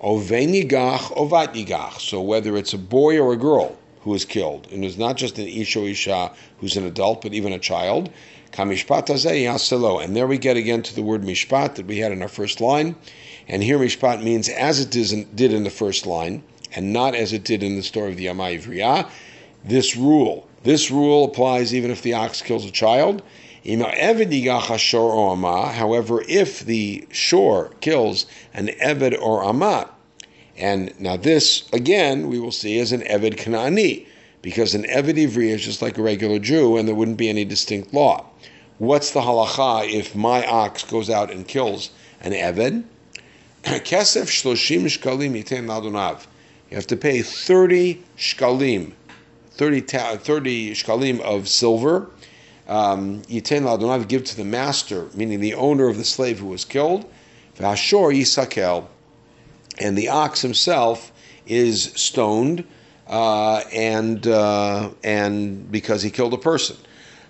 Ovenigach 0.00 1.12
ovatnigach. 1.16 2.00
So 2.00 2.20
whether 2.22 2.56
it's 2.56 2.72
a 2.72 2.78
boy 2.78 3.18
or 3.18 3.32
a 3.32 3.36
girl 3.36 3.76
who 4.02 4.14
is 4.14 4.24
killed, 4.24 4.68
and 4.70 4.84
it's 4.84 4.96
not 4.96 5.16
just 5.16 5.38
an 5.38 5.48
isha 5.48 5.84
isha 5.84 6.32
who's 6.60 6.76
an 6.76 6.86
adult, 6.86 7.22
but 7.22 7.34
even 7.34 7.52
a 7.52 7.58
child. 7.58 8.10
And 8.58 8.70
there 10.16 10.26
we 10.26 10.38
get 10.38 10.56
again 10.56 10.82
to 10.82 10.94
the 10.94 11.02
word 11.02 11.22
mishpat 11.22 11.74
that 11.74 11.86
we 11.86 11.98
had 11.98 12.12
in 12.12 12.22
our 12.22 12.28
first 12.28 12.60
line. 12.60 12.94
And 13.48 13.62
here 13.62 13.78
mishpat 13.78 14.22
means 14.22 14.48
as 14.48 14.80
it 14.80 15.36
did 15.36 15.52
in 15.52 15.64
the 15.64 15.70
first 15.70 16.06
line, 16.06 16.42
and 16.74 16.92
not 16.92 17.14
as 17.14 17.32
it 17.32 17.44
did 17.44 17.62
in 17.62 17.76
the 17.76 17.82
story 17.82 18.10
of 18.10 18.16
the 18.16 18.26
Yamai 18.26 18.60
Ivriya. 18.60 19.10
This 19.64 19.96
rule, 19.96 20.46
this 20.62 20.90
rule 20.90 21.24
applies 21.24 21.74
even 21.74 21.90
if 21.90 22.02
the 22.02 22.14
ox 22.14 22.40
kills 22.40 22.64
a 22.64 22.70
child. 22.70 23.22
However, 23.66 24.22
if 26.28 26.60
the 26.60 27.08
shor 27.10 27.70
kills 27.80 28.26
an 28.54 28.68
Eved 28.68 29.20
or 29.20 29.42
Amat, 29.42 29.92
and 30.56 30.94
now 31.00 31.16
this, 31.16 31.68
again, 31.72 32.28
we 32.28 32.38
will 32.38 32.52
see 32.52 32.78
as 32.78 32.92
an 32.92 33.00
Eved 33.00 33.36
Kanani, 33.36 34.06
because 34.40 34.76
an 34.76 34.84
Eved 34.84 35.16
Ivri 35.16 35.48
is 35.48 35.64
just 35.64 35.82
like 35.82 35.98
a 35.98 36.02
regular 36.02 36.38
Jew, 36.38 36.76
and 36.76 36.86
there 36.86 36.94
wouldn't 36.94 37.16
be 37.16 37.28
any 37.28 37.44
distinct 37.44 37.92
law. 37.92 38.24
What's 38.78 39.10
the 39.10 39.22
halacha 39.22 39.90
if 39.92 40.14
my 40.14 40.46
ox 40.46 40.84
goes 40.84 41.10
out 41.10 41.32
and 41.32 41.48
kills 41.48 41.90
an 42.20 42.30
Eved? 42.32 42.84
Kesef 43.64 44.26
shloshim 44.28 44.84
shkalim. 44.84 45.34
You 46.70 46.76
have 46.76 46.86
to 46.86 46.96
pay 46.96 47.22
30 47.22 48.04
shkalim, 48.16 48.92
30, 49.50 49.80
30 49.80 50.70
shkalim 50.72 51.20
of 51.20 51.48
silver. 51.48 52.08
Um, 52.68 53.22
yitain 53.22 53.62
ladunav, 53.62 54.08
give 54.08 54.24
to 54.24 54.36
the 54.36 54.44
master, 54.44 55.08
meaning 55.14 55.40
the 55.40 55.54
owner 55.54 55.88
of 55.88 55.96
the 55.96 56.04
slave 56.04 56.40
who 56.40 56.46
was 56.46 56.64
killed. 56.64 57.04
V'ashor 57.58 58.12
yisakel. 58.12 58.86
And 59.78 59.96
the 59.96 60.08
ox 60.08 60.40
himself 60.40 61.12
is 61.46 61.92
stoned, 61.94 62.64
uh, 63.06 63.62
and 63.72 64.26
uh, 64.26 64.90
and 65.04 65.70
because 65.70 66.02
he 66.02 66.10
killed 66.10 66.34
a 66.34 66.38
person. 66.38 66.76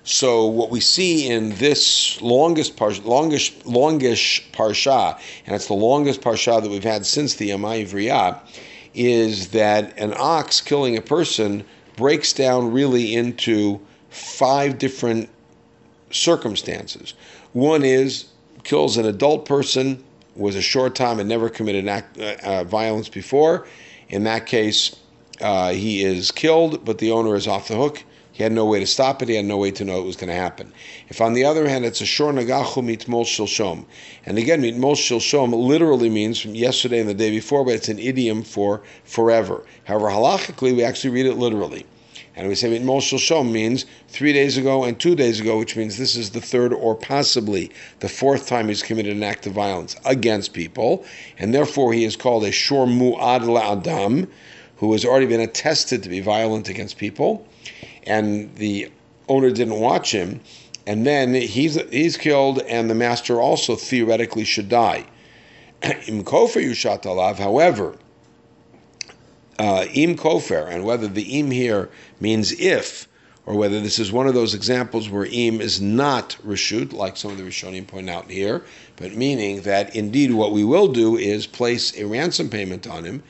So 0.05 0.47
what 0.47 0.71
we 0.71 0.79
see 0.79 1.29
in 1.29 1.51
this 1.57 2.23
longest 2.23 2.77
par- 2.77 2.93
longest 3.05 3.67
longish 3.67 4.49
parsha, 4.53 5.19
and 5.45 5.55
it's 5.57 5.67
the 5.67 5.75
longest 5.75 6.21
parsha 6.21 6.63
that 6.63 6.71
we've 6.71 6.85
had 6.85 7.05
since 7.05 7.35
the 7.35 7.51
Yamai 7.51 7.89
Vriyah, 7.89 8.39
is 8.95 9.49
that 9.49 9.99
an 9.99 10.15
ox 10.17 10.61
killing 10.61 10.97
a 10.97 11.03
person 11.03 11.65
breaks 11.97 12.33
down 12.33 12.73
really 12.73 13.15
into 13.17 13.81
five 14.17 14.79
different 14.79 15.29
circumstances. 16.11 17.15
One 17.53 17.85
is 17.85 18.27
kills 18.65 18.97
an 18.97 19.07
adult 19.07 19.47
person, 19.47 20.03
was 20.35 20.57
a 20.57 20.63
shor 20.63 20.91
tam 20.91 21.21
and 21.21 21.29
never 21.29 21.49
committed 21.49 21.87
act, 21.89 22.19
uh, 22.19 22.37
uh, 22.43 22.65
violence 22.65 23.09
before. 23.09 23.67
In 24.09 24.25
that 24.25 24.47
case, 24.47 24.97
uh, 25.41 25.71
he 25.73 26.05
is 26.05 26.31
killed, 26.31 26.85
but 26.85 26.99
the 26.99 27.11
owner 27.11 27.35
is 27.35 27.47
off 27.47 27.69
the 27.69 27.77
hook. 27.77 28.03
He 28.33 28.43
had 28.43 28.53
no 28.53 28.67
way 28.67 28.81
to 28.81 28.87
stop 28.87 29.23
it. 29.23 29.31
He 29.31 29.35
had 29.35 29.47
no 29.47 29.57
way 29.57 29.71
to 29.71 29.85
know 29.85 29.99
it 29.99 30.05
was 30.05 30.17
going 30.17 30.29
to 30.29 30.35
happen. 30.35 30.71
If, 31.09 31.23
on 31.23 31.33
the 31.33 31.45
other 31.45 31.67
hand, 31.67 31.87
it's 31.87 32.03
a 32.03 32.07
shor 32.07 32.33
nagachu 32.33 32.85
mitmol 32.85 33.25
shilshom, 33.25 33.87
and 34.27 34.37
again, 34.37 34.61
mitmol 34.61 34.95
shilshom 34.95 35.55
literally 35.55 36.11
means 36.11 36.39
from 36.39 36.55
yesterday 36.55 37.01
and 37.01 37.09
the 37.09 37.15
day 37.15 37.31
before, 37.31 37.65
but 37.65 37.75
it's 37.75 37.89
an 37.89 37.99
idiom 37.99 38.43
for 38.43 38.83
forever. 39.05 39.65
However, 39.85 40.09
halachically, 40.09 40.77
we 40.77 40.85
actually 40.85 41.11
read 41.11 41.27
it 41.27 41.37
literally. 41.37 41.87
And 42.37 42.49
we 42.49 42.55
say 42.55 42.69
mitmol 42.69 43.01
shilshom 43.01 43.51
means 43.51 43.87
three 44.09 44.35
days 44.35 44.59
ago 44.59 44.85
and 44.85 45.01
two 45.01 45.17
days 45.17 45.41
ago, 45.41 45.59
which 45.59 45.75
means 45.75 45.97
this 45.97 46.17
is 46.17 46.31
the 46.31 46.41
third 46.41 46.75
or 46.75 46.95
possibly 46.95 47.71
the 48.01 48.11
fourth 48.11 48.47
time 48.47 48.69
he's 48.69 48.83
committed 48.83 49.17
an 49.17 49.23
act 49.23 49.47
of 49.47 49.55
violence 49.55 49.97
against 50.05 50.53
people, 50.53 51.07
and 51.39 51.55
therefore 51.55 51.95
he 51.95 52.05
is 52.05 52.15
called 52.15 52.45
a 52.45 52.53
shor 52.53 52.87
mu'ad 52.87 53.41
la'adam, 53.41 54.29
who 54.77 54.93
has 54.93 55.07
already 55.07 55.25
been 55.25 55.41
attested 55.41 56.03
to 56.03 56.11
be 56.11 56.21
violent 56.21 56.69
against 56.69 56.99
people. 56.99 57.47
And 58.03 58.55
the 58.57 58.91
owner 59.31 59.51
didn't 59.51 59.81
watch 59.81 60.13
him, 60.13 60.41
and 60.87 61.07
then 61.07 61.33
he's 61.35 61.81
he's 61.91 62.19
killed, 62.19 62.61
and 62.69 62.91
the 62.91 62.95
master 62.95 63.41
also 63.41 63.77
theoretically 63.77 64.45
should 64.45 64.69
die. 64.69 65.07
However, 67.39 67.97
uh, 69.59 69.87
im 69.93 70.17
kofer, 70.17 70.69
and 70.69 70.85
whether 70.85 71.09
the 71.09 71.39
im 71.39 71.51
here 71.51 71.89
means 72.21 72.53
if, 72.53 73.09
or 73.45 73.55
whether 73.55 73.81
this 73.81 73.99
is 73.99 74.11
one 74.11 74.27
of 74.27 74.35
those 74.35 74.55
examples 74.55 75.09
where 75.09 75.27
im 75.27 75.61
is 75.61 75.81
not 75.81 76.37
reshut, 76.45 76.93
like 76.93 77.17
some 77.17 77.31
of 77.31 77.39
the 77.39 77.45
Rishonim 77.45 77.87
point 77.87 78.11
out 78.11 78.31
here, 78.31 78.63
but 78.97 79.15
meaning 79.15 79.63
that 79.63 79.95
indeed 79.95 80.33
what 80.33 80.53
we 80.53 80.65
will 80.65 80.89
do 80.89 81.17
is 81.17 81.47
place 81.47 81.97
a 81.97 82.05
ransom 82.05 82.49
payment 82.49 82.87
on 82.87 83.05
him. 83.05 83.23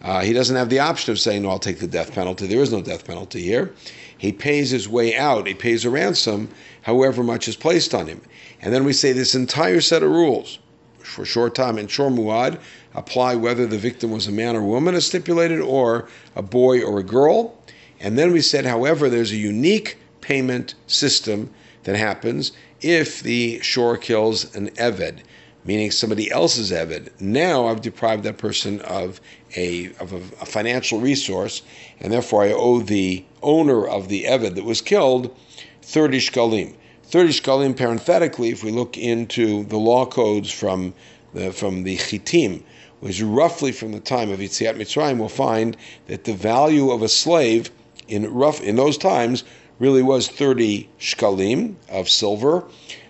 Uh, 0.00 0.20
he 0.20 0.32
doesn't 0.32 0.56
have 0.56 0.70
the 0.70 0.78
option 0.78 1.10
of 1.12 1.18
saying, 1.18 1.42
"No, 1.42 1.50
I'll 1.50 1.58
take 1.58 1.80
the 1.80 1.88
death 1.88 2.12
penalty." 2.12 2.46
There 2.46 2.62
is 2.62 2.72
no 2.72 2.80
death 2.80 3.04
penalty 3.04 3.42
here 3.42 3.72
he 4.18 4.32
pays 4.32 4.70
his 4.70 4.88
way 4.88 5.16
out, 5.16 5.46
he 5.46 5.54
pays 5.54 5.84
a 5.84 5.90
ransom, 5.90 6.48
however 6.82 7.22
much 7.22 7.46
is 7.46 7.56
placed 7.56 7.94
on 7.94 8.08
him. 8.08 8.20
And 8.60 8.74
then 8.74 8.84
we 8.84 8.92
say 8.92 9.12
this 9.12 9.34
entire 9.34 9.80
set 9.80 10.02
of 10.02 10.10
rules 10.10 10.58
for 10.98 11.24
shor 11.24 11.48
tam 11.48 11.78
and 11.78 11.90
shor 11.90 12.10
muad 12.10 12.58
apply 12.94 13.34
whether 13.34 13.66
the 13.66 13.78
victim 13.78 14.10
was 14.10 14.26
a 14.26 14.32
man 14.32 14.56
or 14.56 14.62
woman 14.62 14.94
as 14.94 15.06
stipulated, 15.06 15.60
or 15.60 16.08
a 16.34 16.42
boy 16.42 16.82
or 16.82 16.98
a 16.98 17.04
girl. 17.04 17.56
And 18.00 18.18
then 18.18 18.32
we 18.32 18.40
said, 18.40 18.64
however, 18.64 19.08
there's 19.08 19.32
a 19.32 19.36
unique 19.36 19.98
payment 20.20 20.74
system 20.86 21.50
that 21.84 21.96
happens 21.96 22.52
if 22.80 23.22
the 23.22 23.60
shor 23.60 23.96
kills 23.96 24.54
an 24.54 24.68
eved 24.70 25.20
meaning 25.68 25.90
somebody 25.90 26.30
else's 26.30 26.70
Eved. 26.72 27.10
Now 27.20 27.66
I've 27.66 27.82
deprived 27.82 28.22
that 28.24 28.38
person 28.38 28.80
of 28.80 29.20
a, 29.54 29.92
of 30.00 30.14
a, 30.14 30.16
a, 30.40 30.46
financial 30.46 30.98
resource, 30.98 31.60
and 32.00 32.10
therefore 32.10 32.44
I 32.44 32.52
owe 32.52 32.80
the 32.80 33.22
owner 33.42 33.86
of 33.86 34.08
the 34.08 34.24
Eved 34.24 34.54
that 34.54 34.64
was 34.64 34.80
killed 34.80 35.36
30 35.82 36.20
shkalim. 36.20 36.74
30 37.04 37.32
shkalim, 37.32 37.76
parenthetically, 37.76 38.48
if 38.48 38.64
we 38.64 38.70
look 38.70 38.96
into 38.96 39.64
the 39.64 39.76
law 39.76 40.06
codes 40.06 40.50
from 40.50 40.94
the, 41.34 41.52
from 41.52 41.82
the 41.82 41.96
Chitim, 41.96 42.62
which 43.00 43.22
roughly 43.22 43.72
from 43.72 43.92
the 43.92 44.00
time 44.00 44.30
of 44.30 44.40
Yetziat 44.40 44.76
Mitzrayim, 44.76 45.18
we'll 45.18 45.28
find 45.28 45.76
that 46.06 46.24
the 46.24 46.34
value 46.34 46.90
of 46.90 47.02
a 47.02 47.08
slave 47.08 47.70
in 48.08 48.32
rough 48.32 48.60
in 48.60 48.76
those 48.76 48.98
times 48.98 49.44
really 49.78 50.02
was 50.02 50.28
30 50.28 50.88
shkalim 50.98 51.74
of 51.88 52.08
silver, 52.08 52.64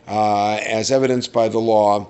uh, 0.07 0.55
as 0.67 0.91
evidenced 0.91 1.33
by 1.33 1.49
the 1.49 1.59
law 1.59 2.07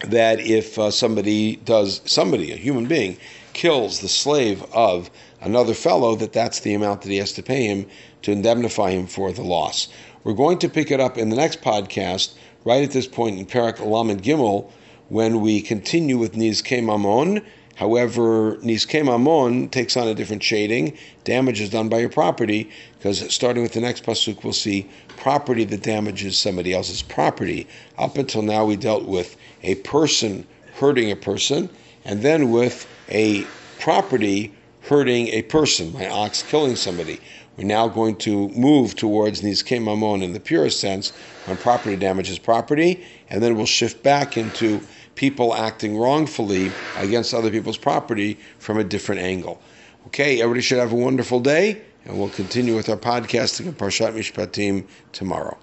that 0.00 0.40
if 0.40 0.78
uh, 0.78 0.90
somebody 0.90 1.56
does, 1.56 2.00
somebody, 2.04 2.52
a 2.52 2.56
human 2.56 2.86
being, 2.86 3.16
kills 3.52 4.00
the 4.00 4.08
slave 4.08 4.62
of 4.72 5.10
another 5.40 5.74
fellow, 5.74 6.16
that 6.16 6.32
that's 6.32 6.60
the 6.60 6.74
amount 6.74 7.02
that 7.02 7.10
he 7.10 7.18
has 7.18 7.32
to 7.32 7.42
pay 7.42 7.66
him 7.66 7.86
to 8.22 8.32
indemnify 8.32 8.90
him 8.90 9.06
for 9.06 9.32
the 9.32 9.42
loss. 9.42 9.88
We're 10.24 10.32
going 10.32 10.58
to 10.58 10.68
pick 10.68 10.90
it 10.90 11.00
up 11.00 11.16
in 11.16 11.28
the 11.28 11.36
next 11.36 11.62
podcast, 11.62 12.34
right 12.64 12.82
at 12.82 12.90
this 12.90 13.06
point 13.06 13.38
in 13.38 13.46
Parak 13.46 13.78
alam 13.78 14.10
and 14.10 14.22
Gimel, 14.22 14.70
when 15.08 15.40
we 15.40 15.60
continue 15.60 16.18
with 16.18 16.34
Nizke 16.34 16.82
Mamon. 16.82 17.44
However, 17.76 18.56
Nizke 18.58 19.02
Mamon 19.02 19.70
takes 19.70 19.96
on 19.96 20.06
a 20.06 20.14
different 20.14 20.42
shading. 20.42 20.96
Damage 21.24 21.60
is 21.60 21.70
done 21.70 21.88
by 21.88 21.98
your 21.98 22.08
property, 22.08 22.70
because 22.96 23.32
starting 23.34 23.62
with 23.62 23.72
the 23.72 23.80
next 23.80 24.04
pasuk, 24.04 24.44
we'll 24.44 24.52
see 24.52 24.88
property 25.16 25.64
that 25.64 25.82
damages 25.82 26.38
somebody 26.38 26.72
else's 26.72 27.02
property. 27.02 27.66
Up 27.98 28.16
until 28.16 28.42
now, 28.42 28.64
we 28.64 28.76
dealt 28.76 29.06
with 29.06 29.36
a 29.62 29.74
person 29.76 30.46
hurting 30.76 31.10
a 31.10 31.16
person, 31.16 31.68
and 32.04 32.22
then 32.22 32.50
with 32.50 32.86
a 33.08 33.44
property 33.80 34.52
hurting 34.82 35.28
a 35.28 35.42
person, 35.42 35.92
my 35.92 36.08
ox 36.08 36.42
killing 36.42 36.76
somebody. 36.76 37.18
We're 37.56 37.64
now 37.64 37.88
going 37.88 38.16
to 38.16 38.48
move 38.50 38.96
towards 38.96 39.42
Nizke 39.42 39.80
Mamon 39.80 40.22
in 40.22 40.32
the 40.32 40.40
purest 40.40 40.80
sense, 40.80 41.12
when 41.46 41.56
property 41.56 41.96
damages 41.96 42.38
property, 42.38 43.04
and 43.30 43.42
then 43.42 43.56
we'll 43.56 43.66
shift 43.66 44.02
back 44.02 44.36
into 44.36 44.80
people 45.14 45.54
acting 45.54 45.96
wrongfully 45.96 46.70
against 46.96 47.32
other 47.34 47.50
people's 47.50 47.78
property 47.78 48.38
from 48.58 48.78
a 48.78 48.84
different 48.84 49.20
angle. 49.20 49.60
Okay, 50.06 50.40
everybody 50.40 50.60
should 50.60 50.78
have 50.78 50.92
a 50.92 50.96
wonderful 50.96 51.40
day, 51.40 51.80
and 52.04 52.18
we'll 52.18 52.28
continue 52.28 52.74
with 52.76 52.88
our 52.88 52.96
podcasting 52.96 53.68
of 53.68 53.76
Parshat 53.76 54.14
Mishpatim 54.14 54.86
tomorrow. 55.12 55.56